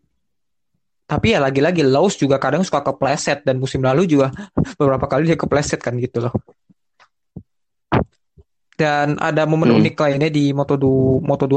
Tapi 1.03 1.35
ya 1.35 1.43
lagi-lagi 1.43 1.83
Laos 1.83 2.15
juga 2.15 2.39
kadang 2.39 2.63
suka 2.63 2.79
kepleset 2.81 3.43
dan 3.43 3.59
musim 3.59 3.83
lalu 3.83 4.07
juga 4.07 4.31
beberapa 4.79 5.11
kali 5.11 5.27
dia 5.27 5.35
kepleset 5.35 5.83
kan 5.83 5.99
gitu 5.99 6.23
loh. 6.23 6.31
Dan 8.73 9.19
ada 9.19 9.43
momen 9.45 9.75
Hmm. 9.75 9.77
unik 9.77 9.93
lainnya 9.93 10.31
di 10.31 10.55
Moto2, 10.55 10.85
Moto2. 11.21 11.55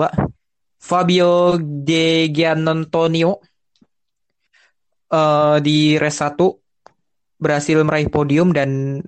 Fabio 0.77 1.57
De 1.57 2.29
Giannantonio 2.29 3.41
eh, 5.09 5.57
di 5.63 5.97
race 5.97 6.21
1 6.21 6.64
berhasil 7.39 7.79
meraih 7.83 8.09
podium 8.09 8.55
dan 8.55 9.01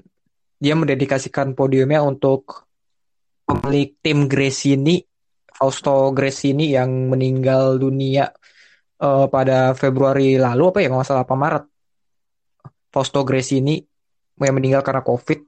dia 0.56 0.72
mendedikasikan 0.72 1.52
podiumnya 1.52 2.00
untuk 2.00 2.66
pemilik 3.46 3.94
tim 4.02 4.26
Gresini, 4.26 5.04
Fausto 5.52 6.10
Gresini 6.10 6.72
yang 6.74 7.12
meninggal 7.12 7.78
dunia 7.78 8.28
eh, 9.00 9.26
pada 9.30 9.72
Februari 9.76 10.40
lalu 10.40 10.62
apa 10.72 10.78
ya 10.82 10.88
kalau 10.90 10.98
nggak 11.00 11.08
salah 11.08 11.24
apa 11.24 11.36
Maret. 11.36 11.64
Fausto 12.90 13.20
Gresini 13.28 13.76
yang 14.40 14.56
meninggal 14.56 14.80
karena 14.80 15.04
COVID. 15.04 15.40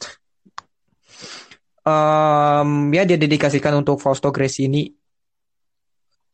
Em, 1.89 2.71
ya 2.93 3.03
dia 3.09 3.17
dedikasikan 3.17 3.81
untuk 3.81 3.97
Fausto 4.05 4.29
Gresini 4.29 4.93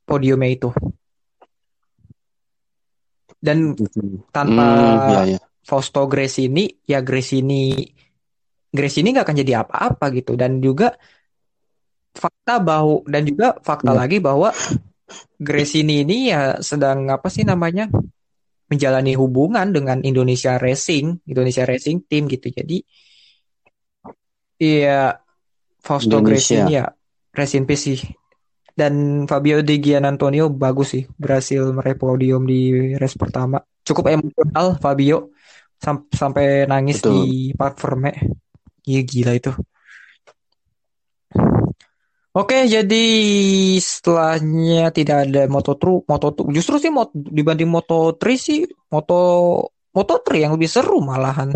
podiumnya 0.03 0.51
itu. 0.51 0.69
Dan 3.39 3.79
tanpa 4.35 4.65
Hmm, 4.67 5.07
iya, 5.15 5.21
iya. 5.37 5.41
Fausto 5.65 6.05
Gresini 6.07 6.69
ya 6.85 7.01
Gresini 7.01 7.73
Gresini 8.75 9.15
nggak 9.15 9.25
akan 9.25 9.39
jadi 9.41 9.53
apa-apa 9.65 10.07
gitu. 10.13 10.37
Dan 10.37 10.61
juga 10.61 10.93
fakta 12.15 12.63
bahwa 12.63 13.03
dan 13.11 13.23
juga 13.27 13.59
fakta 13.65 13.91
Iya. 13.91 13.99
lagi 13.99 14.19
bahwa 14.23 14.55
Gresini 15.39 16.07
ini 16.07 16.31
ya 16.31 16.59
sedang 16.63 17.11
apa 17.11 17.29
sih 17.29 17.43
namanya 17.45 17.91
menjalani 18.71 19.13
hubungan 19.15 19.71
dengan 19.71 20.01
Indonesia 20.01 20.57
Racing 20.57 21.23
Indonesia 21.29 21.67
Racing 21.69 22.07
Team 22.09 22.27
gitu. 22.31 22.49
Jadi 22.51 22.81
iya 24.63 25.19
Fausto 25.85 26.19
Indonesia. 26.19 26.65
Gresini 26.65 26.79
ya 26.81 27.65
peace 27.67 27.83
sih. 27.83 28.01
Dan 28.75 29.27
Fabio 29.31 29.63
De 29.63 29.79
Giannantonio 29.79 30.51
bagus 30.51 30.99
sih 30.99 31.07
berhasil 31.15 31.63
meraih 31.71 31.95
podium 31.95 32.43
di 32.43 32.95
race 32.99 33.15
pertama. 33.15 33.63
Cukup 33.87 34.11
emosional 34.11 34.75
Fabio 34.83 35.34
sam- 35.85 36.09
sampai 36.09 36.65
nangis 36.65 37.05
Betul. 37.05 37.13
di 37.29 37.53
Ferme 37.53 38.13
Iya 38.89 39.01
gila 39.05 39.33
itu 39.37 39.53
Oke, 42.35 42.67
jadi 42.67 43.07
setelahnya 43.79 44.91
tidak 44.91 45.31
ada 45.31 45.47
Moto2, 45.47 46.03
Moto2 46.03 46.51
justru 46.51 46.83
sih 46.83 46.91
mot- 46.91 47.15
dibanding 47.15 47.71
Moto3 47.71 48.23
sih 48.35 48.67
Moto 48.91 49.19
Moto3 49.95 50.43
yang 50.43 50.59
lebih 50.59 50.67
seru 50.67 50.99
malahan. 50.99 51.55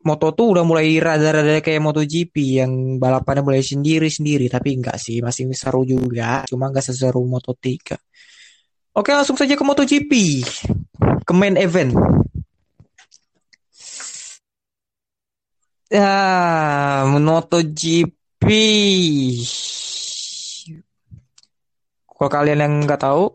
Moto2 0.00 0.38
udah 0.54 0.64
mulai 0.64 0.96
rada-rada 1.02 1.58
kayak 1.58 1.82
MotoGP 1.82 2.62
yang 2.62 3.02
balapannya 3.02 3.42
mulai 3.44 3.60
sendiri-sendiri, 3.66 4.48
tapi 4.48 4.78
enggak 4.78 4.96
sih, 4.96 5.20
masih 5.20 5.50
seru 5.52 5.84
juga, 5.84 6.46
cuma 6.48 6.70
enggak 6.70 6.88
seseru 6.88 7.26
Moto3. 7.26 7.98
Oke, 8.96 9.10
langsung 9.12 9.36
saja 9.36 9.58
ke 9.58 9.64
MotoGP. 9.66 10.12
Ke 11.26 11.32
main 11.34 11.58
event. 11.60 11.92
Ya, 15.90 17.02
MotoGP. 17.02 18.46
Kalau 22.06 22.30
kalian 22.30 22.62
yang 22.62 22.74
nggak 22.86 23.00
tahu, 23.02 23.34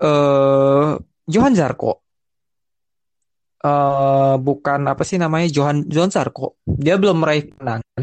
eh 0.00 0.88
Johan 1.28 1.52
Zarco, 1.52 2.00
eh 3.60 4.34
bukan 4.40 4.80
apa 4.88 5.02
sih 5.04 5.20
namanya 5.20 5.52
Johan 5.52 5.84
Johan 5.84 6.08
Zarco. 6.08 6.56
Dia 6.64 6.96
belum 6.96 7.20
meraih 7.20 7.52
kemenangan, 7.52 8.02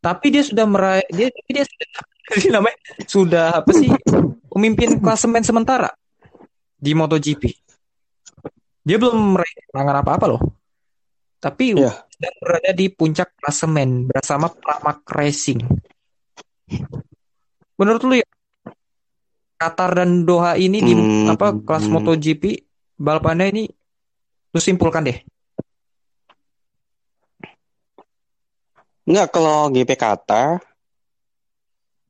tapi 0.00 0.26
dia 0.32 0.42
sudah 0.48 0.64
meraih 0.64 1.04
dia 1.12 1.28
tapi 1.28 1.50
dia 1.52 1.64
sudah 1.68 1.88
namanya 2.56 2.78
sudah 3.04 3.46
apa 3.60 3.70
sih 3.76 3.90
memimpin 4.56 4.96
klasemen 4.96 5.44
sementara 5.44 5.92
di 6.80 6.96
MotoGP. 6.96 7.42
Dia 8.80 8.96
belum 8.96 9.36
meraih 9.36 9.54
kemenangan 9.68 9.96
apa-apa 10.00 10.26
loh. 10.32 10.61
Tapi 11.42 11.74
Iya. 11.74 11.90
sedang 12.06 12.36
berada 12.38 12.70
di 12.70 12.86
puncak 12.86 13.34
klasemen 13.34 14.06
bersama 14.06 14.46
Pramac 14.46 15.02
Racing. 15.10 15.58
Menurut 17.74 18.02
lu 18.06 18.14
ya 18.14 18.26
Qatar 19.58 19.98
dan 19.98 20.22
Doha 20.22 20.54
ini 20.54 20.78
di 20.78 20.94
Hmm. 20.94 21.26
apa 21.28 21.54
kelas 21.58 21.86
MotoGP 21.86 22.62
balapannya 22.94 23.50
ini 23.50 23.64
lu 24.50 24.58
simpulkan 24.58 25.02
deh. 25.02 25.18
Enggak, 29.02 29.34
kalau 29.34 29.66
GP 29.68 29.98
Qatar 29.98 30.62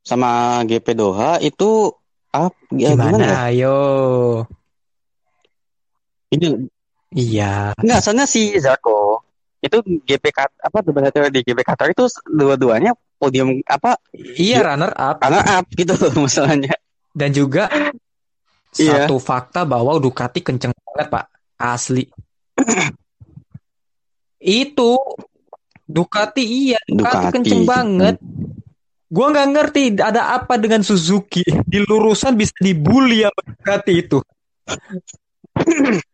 sama 0.04 0.60
GP 0.68 0.92
Doha 0.92 1.40
itu 1.40 1.88
apa 2.28 2.52
ya, 2.72 2.92
Gimana? 2.92 3.16
gimana 3.16 3.24
ya? 3.24 3.36
Ayo. 3.48 3.78
Ini 6.28 6.46
Iya. 7.12 7.76
enggak 7.76 8.00
soalnya 8.00 8.24
si 8.24 8.56
Zarko 8.56 9.20
itu 9.62 9.78
GP 10.02 10.24
Qatar 10.32 10.58
apa 10.58 10.78
debat 10.82 11.12
di 11.30 11.40
GP 11.44 11.60
Qatar 11.62 11.92
itu 11.92 12.02
dua-duanya 12.26 12.96
podium 13.14 13.62
apa 13.62 13.94
Iya 14.16 14.64
runner 14.66 14.90
up 14.90 15.22
runner 15.22 15.44
up 15.46 15.66
gitu 15.70 15.94
masalahnya. 16.24 16.74
dan 17.14 17.30
juga 17.30 17.68
Iya. 18.72 19.04
satu 19.04 19.20
fakta 19.20 19.68
bahwa 19.68 20.00
Ducati 20.00 20.40
kenceng 20.40 20.72
banget 20.72 21.12
Pak 21.12 21.24
asli. 21.60 22.08
Itu 24.40 24.96
Ducati 25.84 26.40
iya 26.40 26.80
Ducati, 26.88 27.28
Ducati. 27.28 27.34
kenceng 27.36 27.62
banget. 27.68 28.16
Gua 29.12 29.28
nggak 29.28 29.48
ngerti 29.52 29.82
ada 30.00 30.32
apa 30.32 30.56
dengan 30.56 30.80
Suzuki 30.80 31.44
di 31.44 31.78
lurusan 31.84 32.32
bisa 32.32 32.56
dibully 32.58 33.28
sama 33.28 33.40
Ducati 33.44 33.92
itu. 33.92 34.18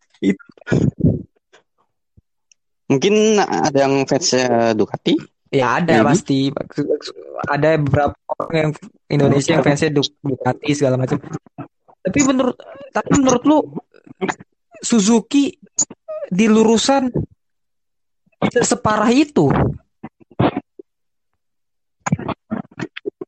Mungkin 2.89 3.37
ada 3.37 3.79
yang 3.85 4.09
fansnya 4.09 4.73
Ducati. 4.73 5.15
Ya 5.49 5.81
ada 5.81 6.05
Maybe. 6.05 6.09
pasti 6.13 6.39
ada 7.49 7.81
beberapa 7.81 8.17
orang 8.37 8.53
yang 8.53 8.71
Indonesia 9.09 9.57
yang 9.57 9.65
fansnya 9.65 9.93
Du- 9.93 10.17
Ducati 10.25 10.71
segala 10.77 11.01
macam. 11.01 11.21
Tapi 12.05 12.21
menurut 12.25 12.57
tapi 12.93 13.11
menurut 13.17 13.43
lu 13.45 13.59
Suzuki 14.81 15.57
di 16.29 16.47
lurusan 16.49 17.13
separah 18.45 19.13
itu? 19.13 19.49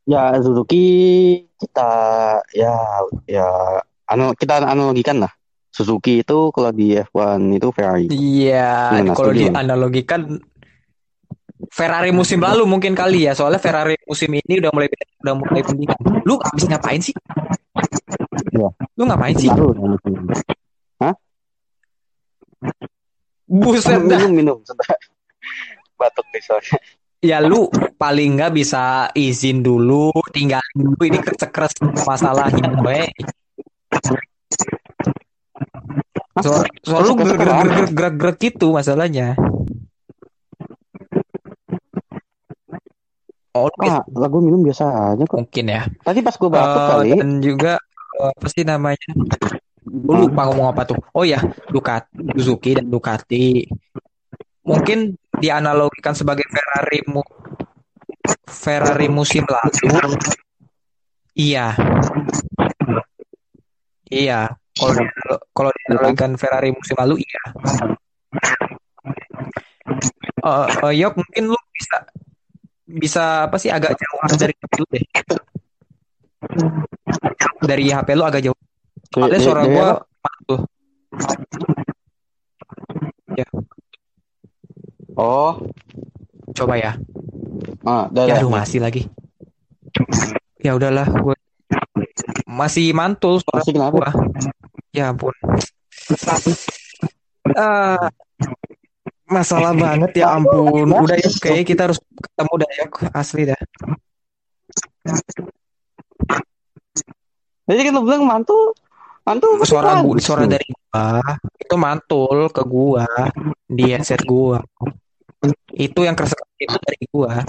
Ya 0.08 0.36
Suzuki 0.40 0.84
kita 1.60 1.90
ya 2.56 2.76
ya 3.28 3.48
anu 4.08 4.32
kita 4.36 4.60
analogikan 4.64 5.24
lah. 5.24 5.32
Suzuki 5.70 6.26
itu 6.26 6.38
kalau 6.50 6.70
di 6.74 6.98
F1 6.98 7.40
itu 7.54 7.68
Ferrari. 7.70 8.06
Iya, 8.10 9.00
kalau 9.14 9.30
setuju? 9.30 9.54
dianalogikan 9.54 10.20
Ferrari 11.70 12.10
musim 12.10 12.42
lalu 12.42 12.66
mungkin 12.66 12.98
kali 12.98 13.30
ya, 13.30 13.32
soalnya 13.38 13.62
Ferrari 13.62 13.94
musim 14.02 14.34
ini 14.34 14.58
udah 14.58 14.70
mulai 14.74 14.88
udah 15.22 15.34
mulai 15.38 15.62
pendidikan. 15.62 15.98
Lu 16.26 16.40
abis 16.42 16.64
ngapain 16.66 16.98
sih? 16.98 17.14
Iya. 18.50 18.68
Lu 18.98 19.02
ngapain 19.06 19.36
sih? 19.38 19.46
Ya, 19.46 19.64
musim 19.78 20.12
ini. 20.16 20.34
Buset 23.50 23.98
dah. 24.06 24.18
minum 24.22 24.30
minum. 24.30 24.56
Batuk 25.98 26.26
nih 26.30 26.42
soalnya. 26.46 26.78
Ya 27.20 27.38
lu 27.44 27.68
paling 28.00 28.40
nggak 28.40 28.56
bisa 28.56 29.12
izin 29.12 29.60
dulu, 29.60 30.08
tinggalin 30.32 30.76
dulu 30.78 31.02
ini 31.04 31.20
kecekres 31.20 31.76
masalah 32.06 32.48
we. 32.80 33.04
So, 36.40 36.50
soal 36.82 37.04
lu 37.04 37.14
gerak-gerak 37.90 38.36
gitu 38.38 38.72
masalahnya. 38.72 39.36
Oh, 43.50 43.66
Ah, 43.82 44.06
lagu 44.14 44.38
minum 44.38 44.62
biasa 44.62 45.12
aja 45.12 45.24
kok. 45.26 45.34
mungkin 45.36 45.64
ya. 45.68 45.82
Tadi 46.00 46.22
pas 46.22 46.32
gue 46.32 46.48
batuk 46.48 46.80
Eh, 46.80 46.86
kali. 46.86 47.10
dan 47.18 47.30
juga 47.42 47.72
eh, 48.16 48.30
apa 48.30 48.46
sih 48.46 48.62
namanya? 48.62 49.10
Gue 49.82 50.16
lupa 50.22 50.46
ngomong 50.46 50.70
apa 50.70 50.86
tuh. 50.86 50.96
Oh 51.10 51.26
ya, 51.26 51.42
Ducati, 51.66 52.14
Suzuki 52.38 52.78
dan 52.78 52.86
Ducati. 52.86 53.66
Mungkin 54.62 55.12
dianalogikan 55.34 56.14
sebagai 56.14 56.46
Ferrari 56.46 57.00
mu 57.10 57.20
Ferrari 58.46 59.08
musim 59.10 59.42
lalu. 59.42 60.14
Iya. 61.34 61.74
Iya. 64.06 64.54
Kalau 64.78 64.94
kalau 65.50 65.70
dianalogikan 65.74 66.38
Ferrari 66.38 66.70
musim 66.70 66.96
lalu 66.96 67.20
iya. 67.20 67.44
Eh, 70.40 70.66
eh, 70.88 70.92
Yok, 70.96 71.18
mungkin 71.20 71.42
lu 71.50 71.58
bisa 71.74 71.96
bisa 72.86 73.24
apa 73.46 73.56
sih 73.58 73.68
agak 73.68 73.94
jauhan 73.94 74.30
dari 74.38 74.54
HP 74.56 74.72
lu 74.78 74.86
deh. 74.88 75.04
Dari 77.60 77.82
HP 77.90 78.08
lu 78.14 78.24
agak 78.24 78.40
jauh. 78.42 78.58
Soalnya 79.10 79.36
Dari- 79.36 79.44
suara 79.44 79.62
dari 79.66 79.74
gua 79.74 79.86
apa? 79.98 80.30
tuh. 80.46 80.60
Oh, 85.20 85.52
Coba 86.56 86.80
ya. 86.80 86.96
ah, 87.84 88.08
udah, 88.08 88.24
Ya 88.24 88.40
aduh 88.40 88.48
masih 88.48 88.80
lagi. 88.80 89.04
Ya 90.60 90.72
udahlah, 90.76 91.08
gue 91.08 91.36
masih 92.48 92.92
mantul 92.92 93.40
suara 93.40 93.60
Masih 93.60 93.72
kenapa? 93.76 93.96
gua. 93.96 94.10
Ya 94.90 95.14
ampun. 95.14 95.34
Ah, 97.54 98.10
masalah 99.30 99.70
banget 99.74 100.18
ya 100.18 100.34
ampun. 100.34 100.90
Udah 100.90 101.14
ya, 101.14 101.30
kayak 101.38 101.62
kita 101.66 101.86
harus 101.90 101.98
ketemu 102.02 102.52
dah 102.58 102.70
ya, 102.74 102.84
asli 103.14 103.42
dah. 103.46 103.60
Jadi 107.70 107.94
lu 107.94 108.02
bilang 108.02 108.26
mantul, 108.26 108.74
mantul 109.22 109.62
Suara 109.62 110.02
bagus 110.02 110.26
suara 110.26 110.42
dari 110.50 110.66
gua 110.74 111.22
itu 111.54 111.74
mantul 111.78 112.50
ke 112.50 112.62
gua 112.66 113.06
di 113.70 113.94
headset 113.94 114.26
gua. 114.26 114.58
Itu 115.70 116.02
yang 116.02 116.18
keras 116.18 116.34
itu 116.58 116.74
dari 116.82 117.06
gua. 117.14 117.46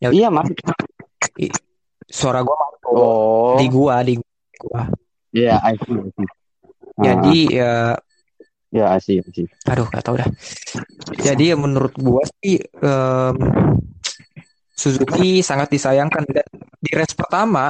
Iya, 0.00 0.32
mas. 0.32 0.48
Suara 2.08 2.40
gua 2.40 2.56
mantul 2.56 2.80
Oh, 2.92 3.56
di 3.60 3.66
gua, 3.68 4.00
di 4.00 4.16
gua. 4.16 4.31
Iya, 5.32 5.58
I 5.64 5.74
see, 5.80 5.96
I 5.96 6.10
see. 6.12 6.28
Ah, 6.92 7.02
Jadi 7.02 7.36
ya 7.56 7.96
ya, 8.72 8.84
I 8.96 9.00
see, 9.00 9.20
I 9.20 9.30
see. 9.32 9.48
Aduh, 9.68 9.88
gak 9.88 10.04
tau 10.04 10.16
dah. 10.16 10.28
Jadi 11.20 11.52
ya 11.52 11.56
menurut 11.56 11.92
gua 11.96 12.24
sih 12.40 12.60
em, 12.60 13.36
Suzuki 14.72 15.44
sangat 15.44 15.68
disayangkan 15.70 16.24
dan 16.26 16.48
di 16.80 16.90
race 16.96 17.14
pertama 17.14 17.68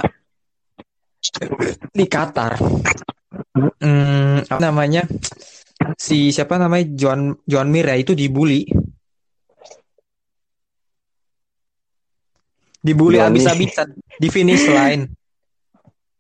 di 1.93 2.05
Qatar. 2.07 2.57
Hmm, 3.83 4.43
apa 4.47 4.63
namanya? 4.63 5.05
Si 5.99 6.31
siapa 6.31 6.57
namanya? 6.57 6.87
John 6.95 7.35
John 7.47 7.69
Mir 7.71 7.91
ya 7.91 7.99
itu 7.99 8.15
dibully. 8.15 8.67
Dibully 12.83 13.23
habis-habisan 13.23 13.95
di 14.19 14.29
finish 14.31 14.67
line. 14.67 15.07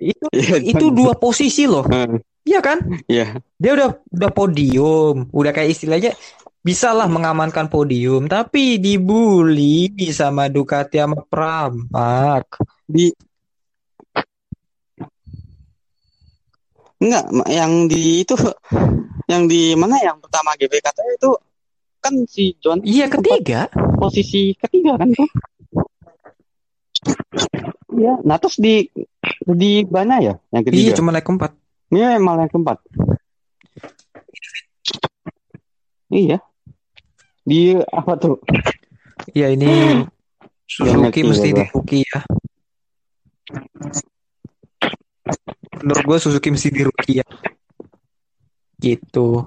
Itu 0.03 0.27
Iya, 0.35 0.57
itu 0.59 0.87
dua 0.91 1.15
posisi 1.15 1.71
loh. 1.71 1.87
Hmm, 1.87 2.19
Iya 2.43 2.59
kan? 2.59 2.79
Iya, 3.07 3.38
dia 3.55 3.71
udah 3.79 3.88
udah 4.11 4.31
podium, 4.35 5.31
udah 5.31 5.53
kayak 5.55 5.79
istilahnya 5.79 6.11
bisa 6.62 6.91
lah 6.91 7.07
mengamankan 7.07 7.71
podium, 7.71 8.27
tapi 8.27 8.83
dibully 8.83 9.95
sama 10.11 10.51
Ducati 10.51 10.99
sama 10.99 11.23
Pramac. 11.23 12.59
di 12.87 13.15
enggak 17.03 17.25
yang 17.51 17.73
di 17.87 18.23
itu 18.27 18.35
yang 19.31 19.47
di 19.47 19.75
mana? 19.79 20.03
Yang 20.03 20.19
pertama 20.27 20.55
GB 20.59 20.75
katanya 20.83 21.12
itu 21.15 21.31
kan 22.03 22.15
si 22.27 22.45
John 22.59 22.83
Iya 22.83 23.07
ketiga. 23.07 23.71
posisi 23.99 24.55
ketiga 24.59 24.99
kan 24.99 25.15
tuh 25.15 25.31
iya. 27.95 28.19
Nah 28.27 28.37
terus 28.38 28.59
di 28.59 28.87
di 29.46 29.83
mana 29.90 30.22
ya 30.22 30.35
yang 30.55 30.62
Iya 30.62 30.70
ketiga 30.70 30.92
cuma 30.98 31.11
naik 31.11 31.26
keempat. 31.26 31.52
Ini 31.92 32.18
malah 32.22 32.48
yang 32.48 32.52
keempat 32.52 32.78
iya 36.12 36.38
di 37.42 37.74
apa 37.88 38.12
tuh 38.20 38.37
Iya 39.31 39.55
ini 39.55 40.02
Suzuki 40.66 40.98
ngerti 40.98 41.20
mesti 41.22 41.48
ya 41.52 41.55
di 41.55 41.64
rookie 41.68 42.02
ya. 42.02 42.20
Menurut 45.85 46.05
gue 46.09 46.18
Suzuki 46.18 46.48
mesti 46.48 46.68
di 46.72 46.83
rookie 46.83 47.16
ya. 47.20 47.26
Gitu. 48.81 49.46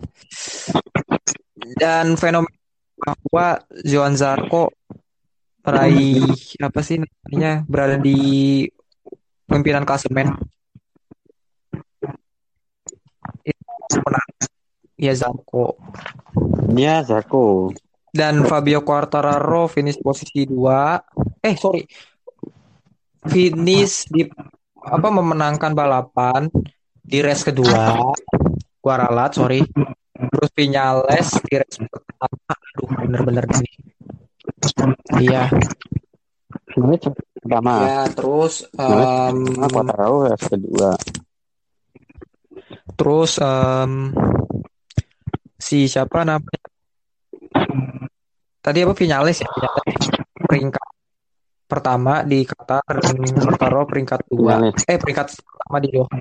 Dan 1.75 2.13
fenomena 2.15 2.61
bahwa 2.95 3.59
Johan 3.83 4.15
Zarco 4.15 4.69
meraih 5.65 6.29
apa 6.61 6.79
sih 6.85 7.01
namanya 7.01 7.65
berada 7.65 7.97
di 7.97 8.69
pimpinan 9.45 9.85
klasemen 9.85 10.33
itu 13.45 13.97
menang. 14.01 14.29
Ya 14.95 15.13
Zarco 15.13 15.75
dia 16.71 17.03
Zarko 17.03 17.71
dan 18.15 18.47
Fabio 18.47 18.83
Quartararo 18.83 19.67
finish 19.67 19.99
posisi 19.99 20.47
dua. 20.47 20.99
Eh 21.43 21.55
sorry. 21.59 21.83
Finish 23.25 24.07
di 24.07 24.23
apa 24.85 25.07
memenangkan 25.09 25.75
balapan 25.75 26.47
di 27.03 27.19
race 27.19 27.43
kedua. 27.43 27.99
Gua 28.79 28.95
ralat 28.95 29.35
sorry. 29.35 29.61
Terus 30.15 30.49
Vinales 30.55 31.27
di 31.43 31.53
race 31.59 31.77
pertama. 31.83 32.53
Aduh 32.55 32.89
bener-bener 33.03 33.45
ini 33.59 33.71
iya 35.21 35.47
ini 36.75 36.95
pertama 37.39 37.71
ya 37.87 38.03
terus 38.11 38.67
Nah, 38.75 39.31
apa 39.63 39.79
tahu 39.95 40.15
ya 40.27 40.35
kedua 40.35 40.91
terus 42.95 43.31
em, 43.39 44.11
si 45.55 45.87
siapa 45.87 46.23
namanya 46.27 46.63
tadi 48.59 48.77
apa 48.83 48.93
Vinales 48.97 49.39
ya 49.39 49.49
peringkat 50.45 50.87
pertama 51.65 52.21
di 52.21 52.45
Qatar 52.45 52.85
dan 53.01 53.17
Quartaro 53.25 53.89
peringkat 53.89 54.19
dua. 54.29 54.61
Vinales. 54.61 54.85
Eh 54.85 54.97
peringkat 55.01 55.33
pertama 55.33 55.77
di 55.81 55.89
Doha. 55.89 56.17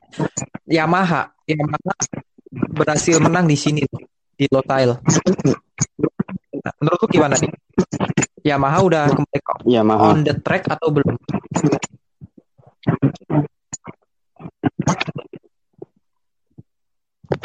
Yamaha, 0.64 1.22
Yamaha 1.44 1.92
berhasil 2.72 3.20
menang 3.20 3.44
di 3.44 3.56
sini 3.56 3.84
di 4.34 4.44
Losail. 4.48 4.96
Nah, 6.64 6.74
menurut 6.80 6.98
lu 7.04 7.08
gimana 7.12 7.36
nih? 7.36 7.52
Yamaha 8.44 8.78
udah 8.84 9.02
kembali 9.16 9.40
ke 9.40 9.52
Yamaha. 9.66 10.04
on 10.06 10.18
the 10.22 10.34
track 10.36 10.68
atau 10.68 10.88
belum? 10.92 11.16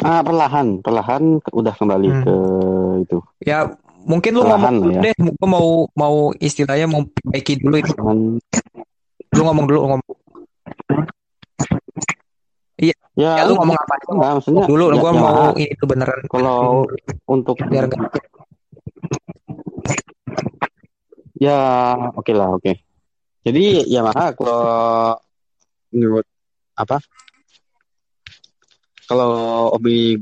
Ah, 0.00 0.20
perlahan, 0.20 0.80
perlahan 0.80 1.22
udah 1.50 1.74
kembali 1.74 2.08
Hmm. 2.10 2.22
ke 2.22 2.34
itu. 3.02 3.16
Ya 3.42 3.64
mungkin 4.02 4.32
lu 4.36 4.44
Perlahan 4.44 4.74
ngomong 4.76 4.92
ya. 4.94 5.00
deh. 5.02 5.14
Gua 5.36 5.48
mau 5.48 5.68
mau 5.94 6.16
istilahnya 6.38 6.86
mau 6.86 7.02
perbaiki 7.04 7.54
dulu 7.58 7.76
itu. 7.76 7.92
Cuman 7.96 8.18
Lu 9.30 9.42
ngomong 9.46 9.64
dulu 9.64 9.78
ngomong. 9.86 10.02
ya, 12.76 12.94
Ya 13.14 13.44
lu 13.44 13.54
ngomong 13.54 13.76
apa? 13.76 13.94
enggak, 14.10 14.30
maksudnya 14.36 14.62
dulu 14.66 14.84
ya, 14.90 14.98
gua 14.98 15.10
Yamaha. 15.10 15.22
mau 15.22 15.44
ini 15.54 15.72
tuh 15.76 15.86
beneran 15.86 16.20
Kalau 16.26 16.60
untuk 17.26 17.56
biar 17.62 17.84
enggak 17.86 18.10
ya 21.40 21.58
oke 22.12 22.32
lah, 22.36 22.52
oke. 22.52 22.72
Jadi 23.40 23.88
Yamaha 23.88 24.36
kalau 24.36 25.16
menurut 25.90 26.26
apa? 26.76 27.00
Kalau 29.08 29.30
hobi 29.74 30.20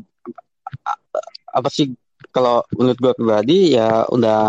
apa 1.51 1.69
sih 1.69 1.93
kalau 2.31 2.63
menurut 2.73 2.97
gue 2.97 3.13
pribadi 3.19 3.59
ya 3.75 4.07
udah 4.09 4.49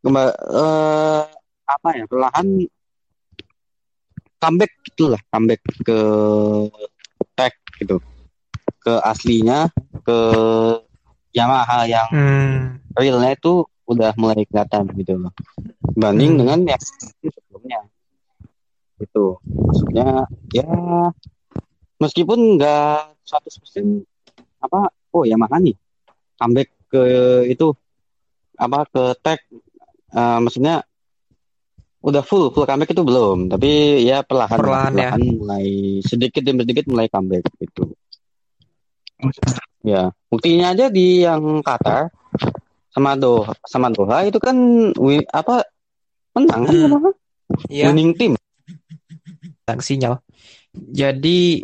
kembali 0.00 0.32
eh, 0.32 1.22
apa 1.66 1.88
ya 1.92 2.04
perlahan 2.06 2.46
comeback 4.38 4.72
gitulah 4.86 5.20
comeback 5.28 5.60
ke 5.82 5.98
tag 7.34 7.54
gitu 7.78 7.98
ke 8.80 8.92
aslinya 9.02 9.68
ke 10.06 10.18
Yamaha 11.34 11.84
yang 11.84 12.08
Hmm. 12.08 12.80
realnya 12.96 13.36
itu 13.36 13.66
udah 13.86 14.10
mulai 14.18 14.42
kelihatan 14.46 14.90
gitu 14.98 15.14
loh. 15.16 15.32
Banding 15.94 16.34
Hmm. 16.34 16.40
dengan 16.42 16.58
yang 16.74 16.82
sebelumnya. 17.22 17.80
Itu 18.98 19.38
maksudnya 19.44 20.24
ya 20.50 20.68
meskipun 21.96 22.58
nggak 22.58 23.16
100% 23.24 24.04
apa 24.60 24.88
oh 25.12 25.24
Yamaha 25.24 25.60
nih 25.60 25.76
comeback 26.36 26.68
ke 26.88 27.02
itu 27.46 27.72
apa 28.56 28.88
ke 28.88 29.02
tag 29.20 29.38
eh, 30.10 30.38
maksudnya 30.40 30.80
udah 32.00 32.22
full 32.22 32.54
full 32.54 32.64
comeback 32.64 32.90
itu 32.92 33.02
belum. 33.02 33.50
Tapi 33.50 34.02
ya 34.02 34.22
perlahan 34.22 34.58
Perlahan 34.58 34.92
ya. 34.94 35.10
perlahan 35.14 35.22
mulai 35.38 35.66
sedikit 36.02 36.42
demi 36.42 36.62
sedikit 36.64 36.84
mulai 36.88 37.06
comeback 37.10 37.44
gitu. 37.58 37.92
Ya 39.82 40.10
buktinya 40.28 40.74
aja 40.74 40.90
di 40.90 41.22
yang 41.24 41.62
Qatar 41.62 42.10
sama 42.96 43.12
Doha 43.12 43.52
sama 43.68 43.92
Doha 43.92 44.24
itu 44.24 44.40
kan 44.40 44.56
wi- 44.96 45.28
apa 45.28 45.68
menang 46.32 46.64
kan 46.64 46.72
Hmm. 46.72 47.12
Iya. 47.68 47.92
winning 47.92 48.16
team 48.16 48.32
tentang 49.62 49.78
sinyal. 49.78 50.14
Jadi 50.74 51.62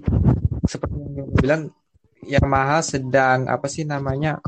seperti 0.63 0.95
yang 0.95 1.27
gue 1.27 1.41
bilang 1.41 1.63
Yamaha 2.23 2.79
sedang 2.85 3.51
apa 3.51 3.67
sih 3.67 3.83
namanya 3.83 4.39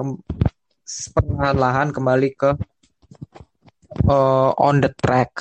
perlahan-lahan 1.11 1.91
kembali 1.91 2.31
ke 2.37 2.51
eh, 4.07 4.51
on 4.55 4.79
the 4.79 4.93
track 4.95 5.33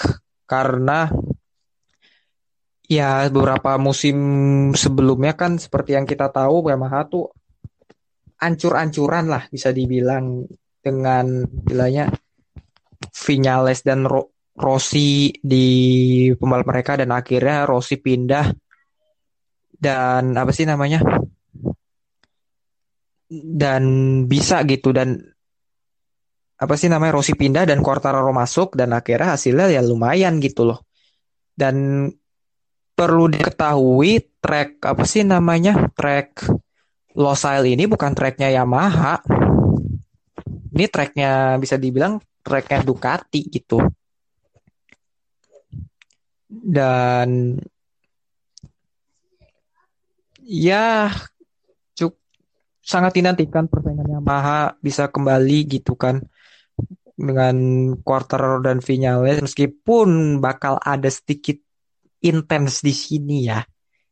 karena 0.50 1.12
ya 2.88 3.30
beberapa 3.30 3.78
musim 3.78 4.18
sebelumnya 4.74 5.38
kan 5.38 5.62
seperti 5.62 5.94
yang 5.94 6.10
kita 6.10 6.30
tahu 6.30 6.68
Yamaha 6.68 7.06
tuh 7.06 7.30
ancur-ancuran 8.40 9.30
lah 9.30 9.46
bisa 9.48 9.70
dibilang 9.70 10.44
dengan 10.84 11.48
bilanya 11.48 12.12
Vinales 13.24 13.80
dan 13.88 14.04
Ro- 14.04 14.36
Rossi 14.54 15.32
di 15.40 15.68
pembalap 16.36 16.68
mereka 16.68 17.00
dan 17.00 17.16
akhirnya 17.16 17.64
Rossi 17.64 17.98
pindah. 17.98 18.52
Dan 19.74 20.36
apa 20.36 20.52
sih 20.52 20.68
namanya? 20.68 21.00
Dan 23.34 23.84
bisa 24.30 24.62
gitu 24.68 24.94
dan 24.94 25.18
apa 26.60 26.74
sih 26.80 26.88
namanya? 26.88 27.18
Rossi 27.18 27.34
pindah 27.36 27.68
dan 27.68 27.84
Quartararo 27.84 28.32
masuk 28.32 28.78
dan 28.78 28.94
akhirnya 28.96 29.36
hasilnya 29.36 29.74
ya 29.74 29.82
lumayan 29.84 30.38
gitu 30.40 30.70
loh. 30.70 30.80
Dan 31.52 32.08
perlu 32.94 33.26
diketahui 33.28 34.38
track 34.40 34.86
apa 34.86 35.04
sih 35.04 35.26
namanya? 35.26 35.90
Track 35.98 36.46
Losail 37.18 37.66
ini 37.70 37.86
bukan 37.86 38.14
tracknya 38.18 38.50
Yamaha 38.54 39.22
ini 40.74 40.86
tracknya 40.90 41.62
bisa 41.62 41.78
dibilang 41.78 42.18
tracknya 42.42 42.82
Ducati 42.82 43.42
gitu. 43.48 43.80
Dan 46.50 47.58
ya 50.44 51.10
cuk 51.96 52.14
sangat 52.84 53.16
dinantikan 53.16 53.72
persaingan 53.72 54.20
Yamaha 54.20 54.76
bisa 54.84 55.08
kembali 55.08 55.80
gitu 55.80 55.96
kan 55.96 56.20
dengan 57.14 57.56
Quartararo 58.02 58.60
dan 58.60 58.84
Vinales 58.84 59.40
meskipun 59.40 60.42
bakal 60.44 60.82
ada 60.82 61.08
sedikit 61.08 61.62
intens 62.20 62.84
di 62.84 62.92
sini 62.92 63.48
ya 63.48 63.64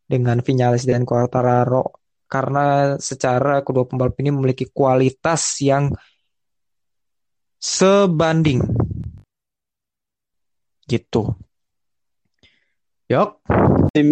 dengan 0.08 0.40
Vinales 0.40 0.88
dan 0.88 1.04
Quartararo 1.04 2.00
karena 2.32 2.96
secara 2.96 3.60
kedua 3.60 3.84
pembalap 3.84 4.16
ini 4.24 4.32
memiliki 4.32 4.72
kualitas 4.72 5.60
yang 5.60 5.92
sebanding 7.62 8.66
gitu. 10.84 11.32
Yok. 13.06 13.38
tim 13.92 14.08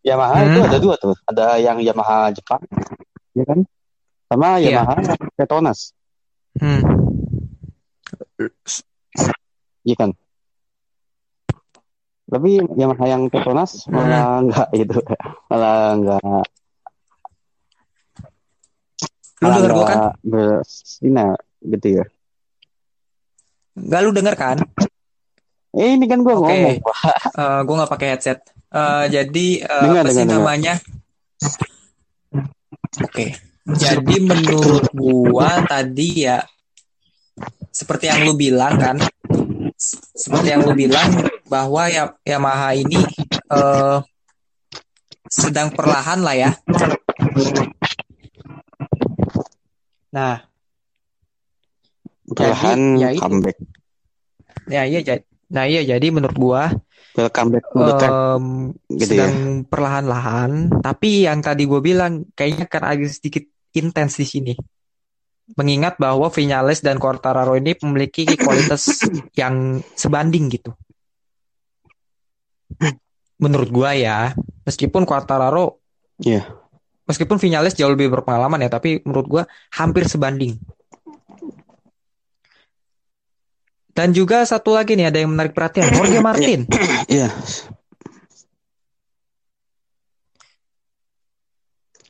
Yamaha 0.00 0.44
itu 0.44 0.60
Hmm. 0.60 0.68
ada 0.68 0.76
dua 0.76 0.94
tuh 0.96 1.16
ada 1.24 1.56
yang 1.56 1.80
Yamaha 1.80 2.28
Jepang 2.30 2.60
ya 3.32 3.48
kan 3.48 3.64
sama 4.28 4.60
Iya. 4.60 4.76
Yamaha 4.76 4.94
Petronas 5.32 5.96
Hmm. 6.54 6.84
iya 9.82 9.96
kan 9.96 10.12
tapi 12.28 12.60
Yamaha 12.76 13.04
yang 13.08 13.22
Petronas 13.26 13.88
Hmm. 13.88 13.96
malah 13.96 14.24
enggak 14.38 14.68
itu 14.76 15.00
malah 15.48 15.96
enggak 15.96 16.44
Lu 19.40 19.48
denger 19.48 19.70
gua 19.72 19.86
kan? 19.88 19.98
bersinar 20.22 21.40
gitu 21.64 21.88
ya 21.98 22.04
Gak 23.72 24.00
lu 24.04 24.10
denger 24.12 24.34
kan? 24.36 24.58
eh 25.72 25.96
ini 25.96 26.04
kan 26.04 26.20
gua 26.20 26.36
Oke. 26.36 26.52
ngomong 26.52 26.76
Eh 27.32 27.58
gue 27.64 27.74
nggak 27.80 27.92
pakai 27.96 28.08
headset. 28.12 28.44
Eh 28.68 29.04
jadi 29.08 29.46
eh, 29.64 29.82
Dengar, 29.88 30.04
apa 30.04 30.10
sih 30.12 30.24
dengar, 30.28 30.36
namanya? 30.36 30.74
Oke. 33.00 33.26
Jadi 33.64 34.16
menurut 34.20 34.84
gua 34.92 35.64
tadi 35.64 36.28
ya 36.28 36.44
seperti 37.72 38.12
yang 38.12 38.28
lu 38.28 38.36
bilang 38.36 38.76
kan, 38.76 38.96
seperti 40.12 40.52
yang 40.52 40.60
lu 40.60 40.76
bilang 40.76 41.08
bahwa 41.48 41.88
ya 41.88 42.12
Yamaha 42.20 42.76
ini 42.76 43.00
eh 43.48 43.98
sedang 45.32 45.72
perlahan 45.72 46.20
lah 46.20 46.36
ya. 46.36 46.50
Nah, 50.12 50.44
perlahan 52.36 52.80
ya 52.98 53.08
comeback 53.16 53.56
ya 54.70 54.82
iya 54.86 55.00
jadi, 55.02 55.22
nah 55.52 55.64
iya 55.66 55.82
jadi 55.82 56.06
menurut 56.08 56.36
gua 56.38 56.70
to 57.12 57.28
the 57.84 57.94
track 58.00 58.12
em, 58.12 58.72
gitu 58.96 59.12
ya 59.12 59.28
sedang 59.28 59.34
perlahan-lahan, 59.68 60.80
tapi 60.80 61.28
yang 61.28 61.44
tadi 61.44 61.68
gue 61.68 61.80
bilang 61.84 62.24
kayaknya 62.32 62.64
akan 62.64 62.82
agak 62.88 63.12
sedikit 63.12 63.44
intens 63.76 64.16
di 64.16 64.24
sini. 64.24 64.54
Mengingat 65.52 66.00
bahwa 66.00 66.32
Vinales 66.32 66.80
dan 66.80 66.96
Quartararo 66.96 67.52
ini 67.60 67.76
memiliki 67.84 68.24
kualitas 68.40 69.04
yang 69.40 69.84
sebanding 69.92 70.48
gitu. 70.56 70.72
Menurut 73.36 73.68
gua 73.68 73.92
ya, 73.92 74.32
meskipun 74.64 75.04
Quartararo, 75.04 75.84
Iya. 76.22 76.48
meskipun 77.04 77.36
Vinales 77.36 77.76
jauh 77.76 77.92
lebih 77.92 78.08
berpengalaman 78.08 78.64
ya, 78.64 78.70
tapi 78.72 79.04
menurut 79.04 79.26
gua 79.28 79.42
hampir 79.76 80.08
sebanding. 80.08 80.56
Dan 83.92 84.16
juga 84.16 84.40
satu 84.42 84.72
lagi 84.72 84.96
nih 84.96 85.12
ada 85.12 85.18
yang 85.20 85.30
menarik 85.32 85.52
perhatian, 85.52 85.92
Jorge 85.92 86.18
Martin. 86.28 86.64
Iya. 87.06 87.28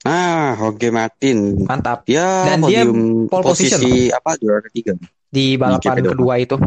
Ah, 0.02 0.58
Jorge 0.58 0.90
Martin. 0.90 1.62
Mantap. 1.62 2.02
Ya, 2.10 2.50
Dan 2.50 2.66
dia 2.66 2.82
pole 2.82 3.42
position 3.46 3.78
posisi 3.78 4.10
apa 4.10 4.34
juara 4.34 4.58
ketiga. 4.66 4.98
di 5.32 5.54
balapan 5.54 6.02
kedua 6.02 6.42
itu. 6.42 6.58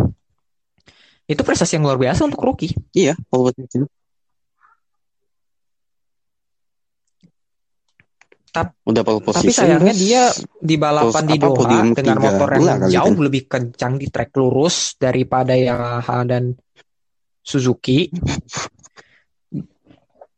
Itu 1.28 1.42
prestasi 1.44 1.76
yang 1.76 1.84
luar 1.84 2.00
biasa 2.00 2.24
untuk 2.24 2.40
rookie. 2.40 2.72
Iya, 2.96 3.20
pole 3.28 3.52
position. 3.52 3.92
Tap- 8.56 8.80
Udah 8.88 9.04
pole 9.04 9.20
Tapi 9.20 9.52
position. 9.52 9.52
sayangnya 9.52 9.92
terus 9.92 10.00
dia 10.00 10.24
di 10.64 10.76
balapan 10.80 11.24
di 11.28 11.36
Doha 11.36 11.80
dengan 11.92 12.18
motor 12.24 12.48
yang 12.56 12.88
jauh 12.88 13.12
kan? 13.12 13.26
lebih 13.28 13.42
kencang 13.52 13.94
di 14.00 14.08
trek 14.08 14.32
lurus 14.40 14.96
daripada 14.96 15.52
Yamaha 15.60 16.24
dan 16.24 16.56
Suzuki. 17.44 18.08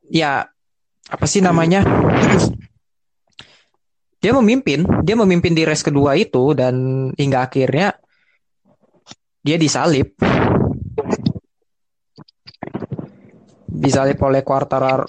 Ya, 0.10 0.50
apa 1.14 1.26
sih 1.30 1.46
namanya? 1.46 1.86
Dia 4.18 4.34
memimpin, 4.34 4.82
dia 5.06 5.14
memimpin 5.14 5.54
di 5.54 5.62
race 5.62 5.86
kedua 5.86 6.18
itu 6.18 6.58
dan 6.58 7.08
hingga 7.14 7.46
akhirnya 7.46 7.94
dia 9.46 9.62
disalip. 9.62 10.18
Disalip 13.70 14.18
oleh 14.26 14.42
Quartararo. 14.42 15.06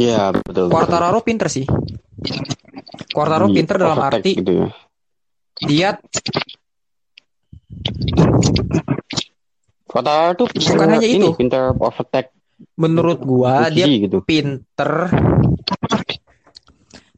Iya, 0.00 0.32
betul. 0.32 0.72
betul. 0.72 0.72
Quartararo 0.72 1.20
pinter 1.20 1.48
sih. 1.52 1.68
Quartararo 3.12 3.52
Di 3.52 3.54
pinter 3.60 3.76
dalam 3.76 3.98
arti 4.00 4.30
gitu 4.40 4.52
ya. 4.64 4.68
dia 5.60 5.90
Quartararo 9.84 10.32
tuh 10.38 10.46
Bukan 10.48 10.88
hanya 10.88 11.04
itu. 11.04 11.28
pinter 11.36 11.76
overtake 11.76 12.30
menurut 12.76 13.24
gua 13.24 13.72
dia 13.72 13.88
gitu. 13.88 14.20
pinter 14.20 15.08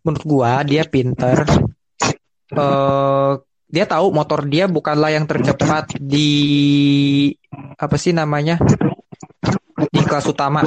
menurut 0.07 0.23
gua 0.23 0.63
dia 0.63 0.87
pinter 0.87 1.43
eh 2.55 3.33
dia 3.67 3.85
tahu 3.89 4.15
motor 4.15 4.47
dia 4.47 4.71
bukanlah 4.71 5.11
yang 5.11 5.27
tercepat 5.27 5.99
di 5.99 6.31
apa 7.75 7.97
sih 7.99 8.15
namanya 8.15 8.61
di 9.91 10.01
kelas 10.07 10.31
utama 10.31 10.63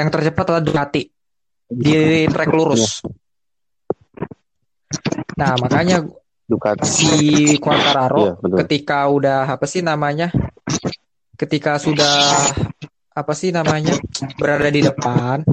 yang 0.00 0.10
tercepat 0.10 0.44
adalah 0.48 0.64
Ducati 0.64 1.02
di 1.70 2.26
trek 2.26 2.50
lurus 2.50 3.04
nah 5.38 5.54
makanya 5.60 6.02
Ducati. 6.48 6.82
si 6.82 7.10
Quartararo 7.62 8.40
betul. 8.42 8.58
ketika 8.66 9.06
udah 9.06 9.46
apa 9.46 9.66
sih 9.68 9.84
namanya 9.84 10.32
ketika 11.38 11.78
sudah 11.78 12.42
apa 13.14 13.32
sih 13.36 13.54
namanya 13.54 13.94
berada 14.34 14.66
di 14.72 14.82
depan 14.82 15.46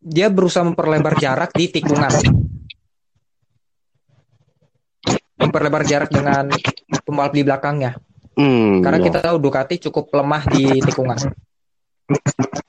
dia 0.00 0.32
berusaha 0.32 0.64
memperlebar 0.64 1.20
jarak 1.20 1.52
di 1.52 1.68
tikungan 1.68 2.14
memperlebar 5.36 5.82
jarak 5.84 6.08
dengan 6.08 6.48
pembalap 7.04 7.32
di 7.36 7.42
belakangnya 7.44 7.92
Hmm, 8.36 8.84
karena 8.84 9.00
iya. 9.00 9.06
kita 9.08 9.18
tahu 9.24 9.36
Ducati 9.40 9.80
cukup 9.88 10.12
lemah 10.12 10.44
di 10.52 10.68
tikungan 10.84 11.16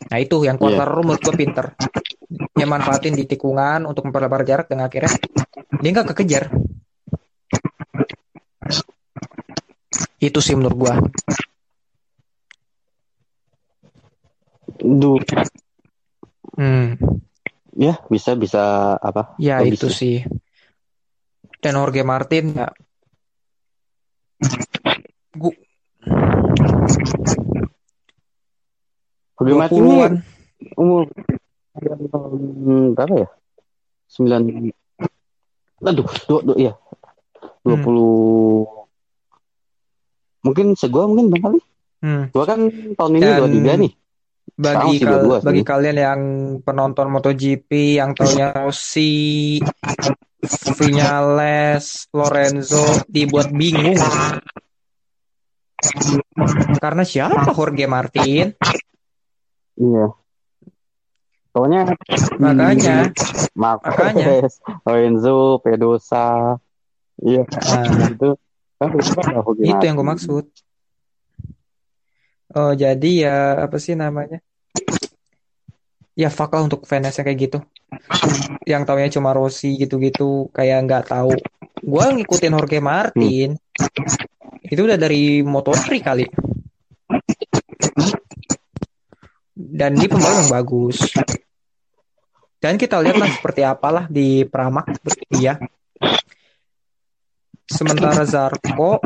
nah 0.07 0.17
itu 0.17 0.41
yang 0.47 0.57
Quartararo 0.57 1.03
menurut 1.03 1.21
gue 1.21 1.35
pinter. 1.35 1.65
Dia 2.57 2.67
manfaatin 2.67 3.13
di 3.13 3.23
tikungan 3.29 3.85
untuk 3.85 4.09
memperlebar 4.09 4.43
jarak 4.43 4.67
dan 4.67 4.83
akhirnya 4.83 5.13
dia 5.79 5.89
nggak 5.93 6.09
kekejar. 6.11 6.49
Itu 10.17 10.41
sih 10.41 10.57
menurut 10.57 10.77
gua. 10.77 10.93
Du- 14.81 15.21
hmm. 16.57 16.97
Ya 17.77 18.01
bisa 18.09 18.33
bisa 18.33 18.97
apa? 18.97 19.37
ya 19.37 19.61
Lebih 19.61 19.77
itu 19.77 19.87
sih. 19.93 20.17
Dan 21.61 21.77
Jorge 21.77 22.01
Martin 22.01 22.57
ya 22.57 22.67
gua 25.37 25.53
Jorge 29.37 29.53
Martin 29.53 29.77
ini 29.77 29.85
20-an 29.85 30.13
umur 30.73 31.03
berapa 32.97 33.13
ya? 33.15 33.27
Sembilan. 34.09 34.41
Aduh, 35.85 36.07
dua, 36.25 36.39
dua, 36.41 36.55
iya. 36.57 36.73
Dua 37.61 37.77
Hmm. 37.77 37.85
puluh. 37.85 38.65
Mungkin 40.41 40.73
segua 40.73 41.05
mungkin 41.05 41.29
bang 41.29 41.41
kali. 41.43 41.59
hmm. 42.01 42.23
Gua 42.33 42.45
kan 42.47 42.59
tahun 42.95 43.11
ini 43.13 43.27
dua 43.27 43.49
tiga 43.51 43.73
nih. 43.77 43.93
bagi 44.57 44.97
kal- 44.97 45.21
22 45.21 45.37
sih. 45.37 45.45
bagi 45.45 45.61
kalian 45.61 45.97
yang 45.99 46.21
penonton 46.65 47.13
MotoGP 47.13 47.69
yang 48.01 48.17
taunya 48.17 48.49
Rossi, 48.57 49.61
Vinales, 50.73 52.09
Lorenzo 52.09 52.81
dibuat 53.05 53.53
bingung. 53.53 53.93
Karena 56.79 57.05
siapa 57.05 57.53
Jorge 57.53 57.85
Martin? 57.85 58.49
Iya. 59.77 60.05
Pokoknya 61.53 61.81
Makanya, 62.37 63.09
Marquez, 63.57 64.61
Lorenzo, 64.85 65.57
Pedrosa, 65.65 66.57
iya 67.17 67.41
nah, 67.49 68.13
itu 68.13 68.37
kan 68.77 68.89
itu 69.57 69.83
yang 69.89 69.97
gue 69.97 70.05
maksud. 70.05 70.45
Oh, 72.53 72.77
jadi 72.77 73.11
ya 73.25 73.37
apa 73.65 73.81
sih 73.81 73.97
namanya? 73.97 74.37
Ya 76.17 76.29
lah 76.29 76.61
untuk 76.61 76.85
fans 76.85 77.13
yang 77.17 77.25
kayak 77.25 77.39
gitu. 77.49 77.59
Yang 78.65 78.81
taunya 78.85 79.09
cuma 79.13 79.33
Rossi 79.33 79.77
gitu-gitu, 79.77 80.49
kayak 80.53 80.85
nggak 80.85 81.03
tahu. 81.13 81.33
Gua 81.85 82.09
ngikutin 82.13 82.53
Jorge 82.57 82.79
Martin. 82.81 83.57
Itu 84.65 84.81
udah 84.89 84.97
dari 84.97 85.45
Moto3 85.45 86.01
kali. 86.01 86.25
Dan 89.57 89.97
ini 89.97 90.05
pembalap 90.05 90.45
yang 90.45 90.53
bagus. 90.53 90.97
Dan 92.61 92.77
kita 92.77 93.01
lihatlah 93.01 93.29
seperti 93.33 93.61
apalah 93.65 94.05
di 94.05 94.45
Pramak 94.45 94.85
dia. 95.33 95.57
Sementara 97.65 98.21
Zarko 98.21 99.01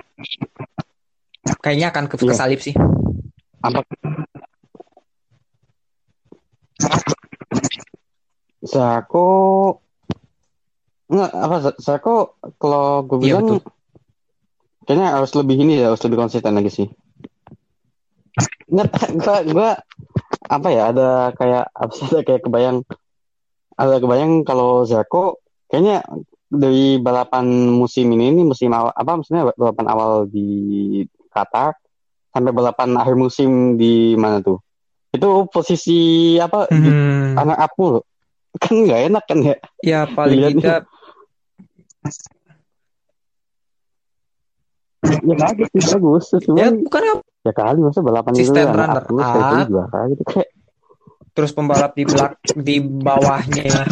kayaknya 1.64 1.88
akan 1.90 2.06
ke 2.12 2.16
Iya. 2.20 2.28
kesalip 2.36 2.60
sih. 2.60 2.76
Apa? 3.64 3.80
Zarko 8.62 9.28
Enggak, 11.12 11.32
apa 11.36 11.56
Zarko 11.76 12.40
kalau 12.56 13.04
gue 13.04 13.20
Iya, 13.20 13.36
bilang 13.36 13.60
betul. 13.60 13.60
kayaknya 14.88 15.08
harus 15.12 15.32
lebih 15.36 15.56
ini 15.60 15.74
ya, 15.84 15.92
harus 15.92 16.00
lebih 16.08 16.18
konsisten 16.24 16.56
lagi 16.56 16.72
sih. 16.72 16.88
Nggak, 18.72 18.88
gua 19.52 19.76
apa 20.52 20.68
ya, 20.68 20.92
ada 20.92 21.32
kayak 21.40 21.72
apa 21.82 21.92
sih, 21.96 22.06
ada 22.12 22.22
kayak 22.28 22.44
kebayang 22.44 22.84
ada 23.80 23.96
kebayang 24.04 24.44
kalau 24.44 24.84
Zarko 24.84 25.40
kayaknya 25.72 26.04
dari 26.52 27.00
balapan 27.00 27.48
musim 27.72 28.12
ini 28.12 28.36
ini 28.36 28.44
musim 28.44 28.76
awal 28.76 28.92
apa 28.92 29.16
maksudnya 29.16 29.48
balapan 29.56 29.88
awal 29.88 30.12
di 30.28 30.48
Qatar 31.32 31.80
sampai 32.36 32.52
balapan 32.52 33.00
akhir 33.00 33.16
musim 33.16 33.80
di 33.80 34.20
mana 34.20 34.44
tuh? 34.44 34.60
Itu 35.16 35.48
posisi 35.48 36.36
apa 36.36 36.68
Hmm. 36.68 37.40
anak 37.40 37.72
aku 37.72 38.04
kan 38.64 38.76
nggak 38.76 39.02
enak 39.12 39.24
kan 39.24 39.40
ya 39.40 39.56
Ya 39.80 40.00
paling 40.12 40.36
Dilihat 40.36 40.52
tidak 40.60 40.82
ya 45.02 45.36
bagus 45.40 45.70
bagus 45.72 46.26
ya 46.36 46.40
cuman 46.46 46.74
bukan 46.86 47.02
apa. 47.16 47.31
Ya, 47.42 47.52
kali 47.52 47.80
masa 47.82 48.00
balapan 48.00 48.32
itu 48.34 48.42
Sistem 48.46 48.66
anak 48.70 48.78
runner 48.78 49.04
aku 49.04 49.14
kayak 49.18 49.50
up. 49.50 49.68
juara 49.68 50.00
gitu 50.10 50.24
kayak 50.26 50.50
terus 51.32 51.52
pembalap 51.56 51.92
di 51.96 52.04
belak 52.04 52.34
di 52.54 52.76
bawahnya 52.84 53.88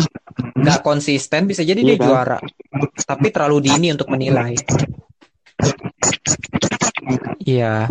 nggak 0.59 0.79
konsisten 0.83 1.47
bisa 1.47 1.63
jadi 1.63 1.79
Iya 1.79 1.87
dia 1.87 1.97
kan? 1.97 2.05
juara. 2.05 2.37
Tapi 2.99 3.27
terlalu 3.31 3.57
dini 3.65 3.87
untuk 3.89 4.11
menilai. 4.11 4.53
Iya. 7.41 7.87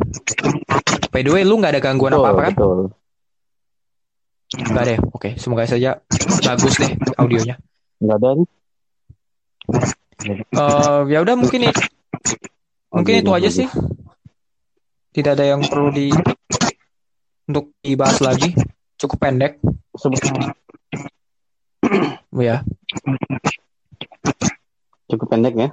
By 1.09 1.25
the 1.25 1.33
way, 1.33 1.43
lu 1.43 1.59
nggak 1.59 1.73
ada 1.75 1.83
gangguan 1.83 2.13
betul 2.13 2.23
apa-apa 2.23 2.41
kan? 2.45 2.53
betul 2.55 2.79
Nggak 4.49 4.85
deh. 4.85 4.99
Oke, 5.11 5.31
semoga 5.37 5.65
saja 5.65 5.99
bagus 6.41 6.75
deh 6.77 6.93
audionya. 7.17 7.57
nggak 7.99 8.17
ada 8.17 8.31
nih 8.39 8.49
Eh, 10.29 11.01
ya 11.09 11.19
udah 11.23 11.39
mungkin 11.39 11.71
itu, 11.71 11.83
mungkin 12.91 13.15
itu 13.23 13.31
aja 13.31 13.49
sih. 13.49 13.67
Tidak 15.19 15.35
ada 15.35 15.43
yang 15.43 15.67
perlu 15.67 15.91
di 15.91 16.15
untuk 17.51 17.75
dibahas 17.83 18.23
lagi. 18.23 18.55
Cukup 18.95 19.19
pendek, 19.19 19.59
Sebetulnya 19.99 20.55
ya. 22.39 22.63
cukup 25.09 25.27
pendek 25.33 25.55
ya 25.57 25.69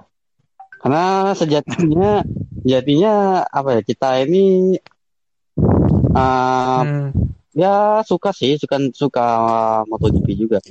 karena 0.79 1.35
sejatinya 1.35 2.23
sejatinya 2.63 3.43
apa 3.43 3.77
ya 3.77 3.81
kita 3.83 4.23
ini 4.23 4.79
uh, 6.15 6.81
Hmm. 6.87 7.11
ya 7.51 7.99
suka 8.07 8.31
sih 8.31 8.55
suka 8.55 8.79
suka 8.95 9.27
MotoGP 9.91 10.27
juga 10.39 10.63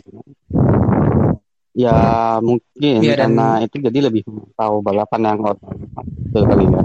ya 1.76 2.40
mungkin 2.40 3.04
dan- 3.04 3.18
karena 3.20 3.48
itu 3.60 3.76
jadi 3.84 3.98
lebih 4.08 4.24
tahu 4.56 4.80
balapan 4.80 5.20
yang 5.28 5.38
itu 5.44 6.38
kali 6.40 6.64
ya. 6.64 6.82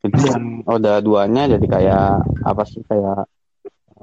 Jadi 0.00 0.18
yang 0.24 0.44
Oda 0.64 0.98
duanya 0.98 1.44
jadi 1.46 1.66
kayak 1.66 2.04
apa 2.40 2.62
sih 2.64 2.80
kayak 2.82 3.28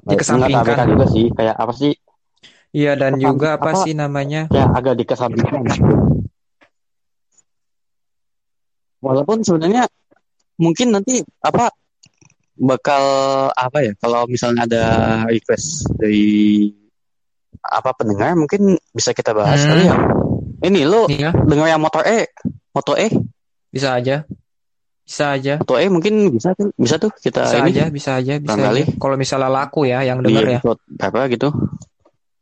Dikesampingkan. 0.07 0.63
Enggak 0.63 0.87
juga 0.87 1.05
sih 1.09 1.25
kayak 1.33 1.55
apa 1.57 1.73
sih 1.73 1.93
Iya 2.69 2.93
dan 2.93 3.17
Apa- 3.17 3.23
juga 3.23 3.47
apa, 3.57 3.71
apa- 3.73 3.81
sih 3.81 3.93
namanya? 3.93 4.45
kayak 4.47 4.69
agak 4.71 4.93
dikesampingkan 4.99 5.63
walaupun 8.97 9.41
sebenarnya 9.41 9.85
mungkin 10.57 10.93
nanti 10.93 11.21
apa 11.39 11.69
bakal 12.57 13.03
apa 13.53 13.77
ya 13.85 13.93
kalau 14.01 14.25
misalnya 14.25 14.65
ada 14.65 14.85
request 15.29 15.85
dari 15.95 16.69
apa 17.61 17.93
pendengar 17.93 18.33
mungkin 18.33 18.73
bisa 18.89 19.13
kita 19.13 19.37
bahas 19.37 19.61
Hmm. 19.61 19.69
kali 19.71 19.83
ya 19.85 19.95
ini 20.65 20.81
lo 20.83 21.05
Iya, 21.05 21.29
dengar 21.45 21.69
yang 21.69 21.81
motor 21.81 22.01
E 22.03 22.25
motor 22.73 22.97
E 22.97 23.07
bisa 23.69 23.93
aja. 23.93 24.25
Bisa 25.07 25.25
aja. 25.33 25.53
motor 25.55 25.79
E 25.79 25.87
mungkin 25.87 26.13
bisa 26.29 26.51
tuh 26.51 26.67
bisa 26.75 26.99
tuh 26.99 27.15
kita 27.15 27.47
Bisa 27.47 27.57
ini 27.63 27.71
aja, 27.71 27.83
bisa 27.87 28.11
aja, 28.19 28.33
bisa 28.37 28.59
aja. 28.59 28.83
Kalau 28.99 29.15
misalnya 29.15 29.47
laku 29.49 29.87
ya 29.87 30.03
yang 30.03 30.19
di 30.19 30.27
denger 30.29 30.45
ya. 30.51 30.59
berapa 30.99 31.31
gitu 31.31 31.49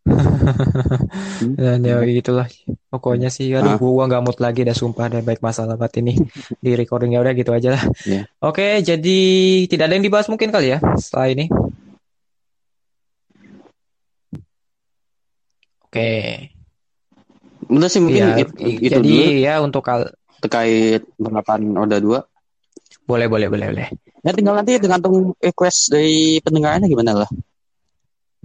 Dan 1.57 1.81
ya 1.81 1.97
gitulah. 2.01 2.45
Pokoknya 2.89 3.29
sih 3.29 3.49
aduh 3.49 3.73
Ah. 3.73 3.77
gua 3.77 4.05
nggak 4.05 4.21
mood 4.21 4.37
lagi 4.39 4.61
dah 4.61 4.73
sumpah 4.73 5.09
dan 5.09 5.21
baik 5.21 5.41
masalah 5.41 5.77
banget 5.77 6.01
ini 6.01 6.13
di 6.65 6.71
recordingnya 6.73 7.21
udah 7.21 7.33
gitu 7.33 7.51
aja 7.51 7.69
lah. 7.73 7.83
Iya. 8.01 8.21
Oke, 8.39 8.81
jadi 8.81 9.19
tidak 9.65 9.85
ada 9.85 9.95
yang 9.95 10.05
dibahas 10.05 10.25
mungkin 10.25 10.49
kali 10.49 10.73
ya 10.73 10.79
setelah 10.95 11.29
ini. 11.31 11.45
Oke. 15.85 16.11
udah 17.65 17.87
sih 17.87 17.97
mungkin 17.97 18.21
Ya, 18.21 18.41
it- 18.41 18.57
itu 18.59 18.89
jadi 18.91 19.01
dulu 19.01 19.23
ya 19.41 19.53
untuk 19.59 19.81
kal 19.81 20.11
terkait 20.37 21.01
balapan 21.17 21.73
roda 21.73 21.97
dua 21.97 22.19
boleh 23.05 23.27
boleh 23.29 23.47
boleh 23.49 23.67
boleh. 23.71 23.87
Ya 24.25 24.31
tinggal 24.33 24.57
nanti 24.57 24.81
tergantung 24.81 25.37
request 25.37 25.93
dari 25.93 26.41
pendengarannya 26.41 26.89
gimana 26.89 27.25
lah. 27.25 27.29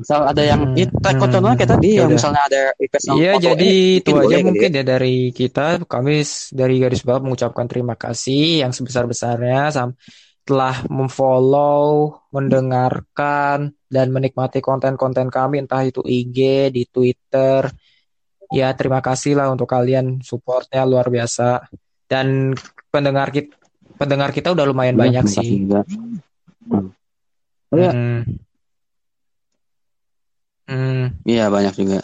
Misal 0.00 0.24
ada 0.32 0.40
yang 0.40 0.64
Hmm, 0.64 0.80
itu 0.80 0.96
hmm, 0.96 1.20
contohnya 1.20 1.56
kayak 1.60 1.70
tadi 1.76 1.88
ya 1.92 2.00
yang 2.00 2.12
misalnya 2.16 2.42
ada 2.48 2.62
request 2.80 3.04
yang 3.04 3.16
Iya, 3.20 3.32
jadi 3.36 3.68
eh, 3.68 4.00
itu 4.00 4.10
aja 4.16 4.36
mungkin 4.40 4.70
ya 4.72 4.84
dari 4.84 5.16
kita. 5.28 5.64
Kami 5.84 6.14
dari 6.56 6.74
Garis 6.80 7.04
Balap 7.04 7.22
mengucapkan 7.28 7.66
terima 7.68 7.94
kasih 8.00 8.64
yang 8.64 8.72
sebesar-besarnya 8.72 9.60
sam- 9.68 9.96
telah 10.48 10.88
memfollow, 10.88 12.16
mendengarkan, 12.32 13.76
dan 13.92 14.06
menikmati 14.08 14.64
konten-konten 14.64 15.28
kami 15.28 15.60
entah 15.60 15.84
itu 15.84 16.00
IG, 16.00 16.72
di 16.72 16.88
Twitter. 16.88 17.68
Ya, 18.50 18.72
terima 18.72 19.04
kasih 19.04 19.36
lah 19.36 19.52
untuk 19.52 19.68
kalian 19.68 20.24
supportnya 20.24 20.88
luar 20.88 21.12
biasa. 21.12 21.68
Dan 22.08 22.56
pendengar 22.88 23.30
kita 23.30 23.59
pendengar 24.00 24.32
kita 24.32 24.48
udah 24.50 24.64
lumayan 24.64 24.96
Iya, 24.96 25.02
banyak 25.20 25.24
sih. 25.28 25.60
juga. 25.60 25.84
Hmm. 26.64 26.88
Oh 27.70 27.76
ya, 27.76 27.92
Hmm. 27.92 28.20
Hmm. 30.64 31.18
iya 31.26 31.50
banyak 31.50 31.74
juga. 31.76 32.00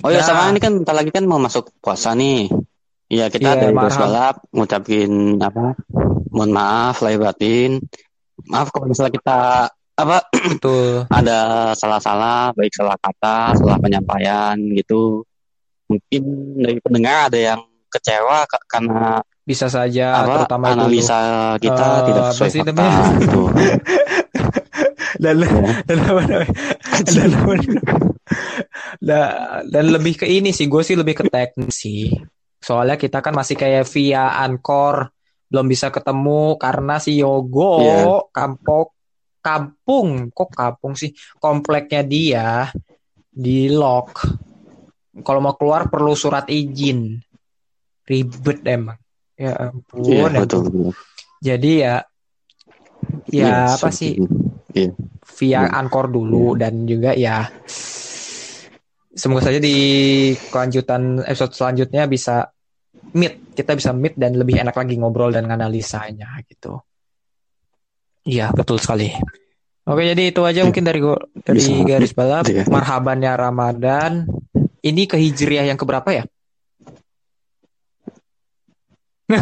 Oh 0.00 0.10
ya 0.10 0.22
Nah. 0.22 0.26
sama 0.26 0.42
ini 0.48 0.58
kan 0.58 0.72
bentar 0.74 0.94
lagi 0.94 1.10
kan 1.10 1.24
mau 1.24 1.36
masuk 1.36 1.72
puasa 1.78 2.12
nih. 2.12 2.48
Iya 3.06 3.30
kita 3.30 3.54
Iya, 3.54 3.60
dari 3.60 3.72
Terus 3.72 3.94
marhab. 3.94 4.02
Balap 4.02 4.36
ngucapin 4.50 5.12
apa? 5.38 5.66
Mohon 6.30 6.50
maaf 6.52 6.96
lahir 7.00 7.20
batin. 7.20 7.78
Maaf 8.44 8.70
kalau 8.70 8.86
misalnya 8.86 9.14
kita 9.14 9.38
apa 9.96 10.16
Betul. 10.28 11.06
ada 11.18 11.38
salah-salah 11.72 12.52
baik 12.52 12.72
salah 12.72 12.98
kata, 12.98 13.54
salah 13.54 13.78
penyampaian 13.78 14.54
gitu. 14.74 15.22
Mungkin 15.86 16.22
dari 16.60 16.78
pendengar 16.82 17.30
ada 17.30 17.38
yang 17.38 17.60
kecewa 17.88 18.42
ka- 18.44 18.66
karena 18.68 19.22
Bisa 19.46 19.70
saja 19.70 20.26
apa 20.26 20.42
terutama 20.42 20.64
itu 20.66 20.74
analisa 20.76 21.18
kita 21.56 21.86
Eh, 21.86 22.02
tidak 22.04 22.24
sesuai 22.28 22.50
fakta 22.50 22.72
namanya? 22.74 23.02
gitu. 23.16 23.42
dan 25.22 25.34
Ya. 25.38 25.48
dan 25.86 25.98
apa 26.02 26.20
namanya? 26.20 26.48
dan, 27.06 27.30
da- 29.06 29.34
dan 29.64 29.84
lebih 29.88 30.18
ke 30.18 30.26
ini 30.26 30.50
sih 30.50 30.66
gue 30.66 30.82
sih 30.82 30.92
lebih 30.92 31.14
ke 31.14 31.24
teknis 31.26 31.78
sih 31.78 32.10
soalnya 32.58 32.98
kita 32.98 33.22
kan 33.22 33.32
masih 33.32 33.54
kayak 33.54 33.86
via 33.86 34.34
Anchor 34.36 35.08
belum 35.46 35.66
bisa 35.66 35.88
ketemu 35.88 36.58
karena 36.58 36.98
si 36.98 37.16
Yogo 37.16 37.78
Iya. 37.78 38.04
kampung 38.28 38.90
kampung 39.38 40.08
kok 40.32 40.50
kampung 40.50 40.98
sih 40.98 41.14
kompleknya 41.38 42.02
dia 42.02 42.48
di 43.30 43.70
lock 43.70 44.26
kalau 45.22 45.38
mau 45.38 45.54
keluar 45.54 45.86
perlu 45.86 46.12
surat 46.12 46.50
izin 46.50 47.14
ribet 48.02 48.60
emang 48.66 48.98
ya 49.36 49.52
ampun 49.68 50.00
Iya, 50.02 50.24
ya 50.26 50.40
betul. 50.40 50.62
betul. 50.64 50.90
jadi 51.38 51.72
ya 51.76 51.94
ya 53.28 53.46
Iya, 53.46 53.54
apa 53.70 53.88
sih. 53.90 54.16
Iya. 54.72 54.90
via 55.36 55.62
Hmm. 55.62 55.78
Anchor 55.78 56.06
dulu 56.06 56.54
dan 56.54 56.84
juga 56.84 57.12
ya 57.12 57.44
semoga 59.10 59.42
saja 59.42 59.56
di 59.56 59.76
kelanjutan 60.48 61.20
episode 61.22 61.52
selanjutnya 61.52 62.04
bisa 62.04 62.48
meet 63.12 63.52
kita 63.52 63.72
bisa 63.72 63.90
meet 63.90 64.12
dan 64.14 64.34
lebih 64.34 64.56
enak 64.58 64.72
lagi 64.72 64.96
ngobrol 64.96 65.30
dan 65.30 65.46
analisanya 65.46 66.36
gitu 66.44 66.80
iya 68.22 68.50
betul 68.50 68.76
sekali 68.76 69.08
oke 69.82 70.02
jadi 70.04 70.22
itu 70.26 70.40
aja 70.42 70.60
Iya. 70.60 70.66
mungkin 70.66 70.84
dari 70.84 71.00
dari 71.38 71.56
Bisa. 71.56 71.84
garis 71.84 72.12
balap 72.12 72.44
Iya. 72.44 72.64
marhabannya 72.66 73.32
Ramadan 73.32 74.12
ini 74.80 75.02
ke 75.04 75.16
hijriah 75.16 75.64
yang 75.64 75.76
keberapa 75.76 76.12
ya 76.12 76.24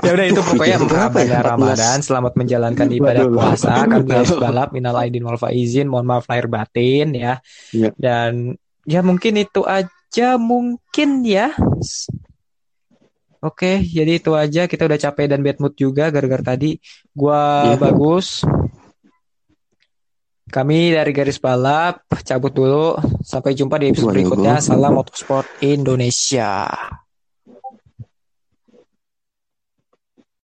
Ya 0.00 0.16
udah 0.16 0.24
itu 0.24 0.40
pokoknya 0.40 0.80
ya? 0.80 1.12
14. 1.12 1.44
Ramadan, 1.44 1.98
selamat 2.00 2.32
menjalankan 2.40 2.88
ibadah 2.88 3.24
puasa. 3.28 3.84
Garis 3.84 4.32
balap 4.32 4.72
minal 4.72 4.96
aidin 4.96 5.20
wal 5.28 5.36
faizin, 5.36 5.92
mohon 5.92 6.08
maaf 6.08 6.24
lahir 6.24 6.48
batin 6.48 7.12
ya. 7.12 7.44
Iya. 7.76 7.92
Dan 8.00 8.56
ya 8.88 9.04
mungkin 9.04 9.36
itu 9.36 9.68
aja 9.68 10.40
mungkin 10.40 11.20
ya. 11.20 11.52
Oke, 13.44 13.84
jadi 13.84 14.16
itu 14.16 14.32
aja. 14.32 14.64
Kita 14.64 14.88
udah 14.88 14.96
capek 14.98 15.36
dan 15.36 15.44
bad 15.44 15.60
mood 15.60 15.76
juga 15.76 16.08
gara-gara 16.08 16.56
tadi 16.56 16.80
gua 17.12 17.76
Iya. 17.76 17.76
bagus. 17.76 18.42
Kami 20.48 20.96
dari 20.96 21.12
garis 21.12 21.36
balap 21.36 22.08
cabut 22.24 22.52
dulu. 22.52 22.96
Sampai 23.20 23.52
jumpa 23.52 23.76
di 23.76 23.92
episode 23.92 24.12
Waduh. 24.12 24.16
berikutnya. 24.16 24.54
Salam 24.64 24.96
motorsport 24.96 25.44
Indonesia. 25.60 26.72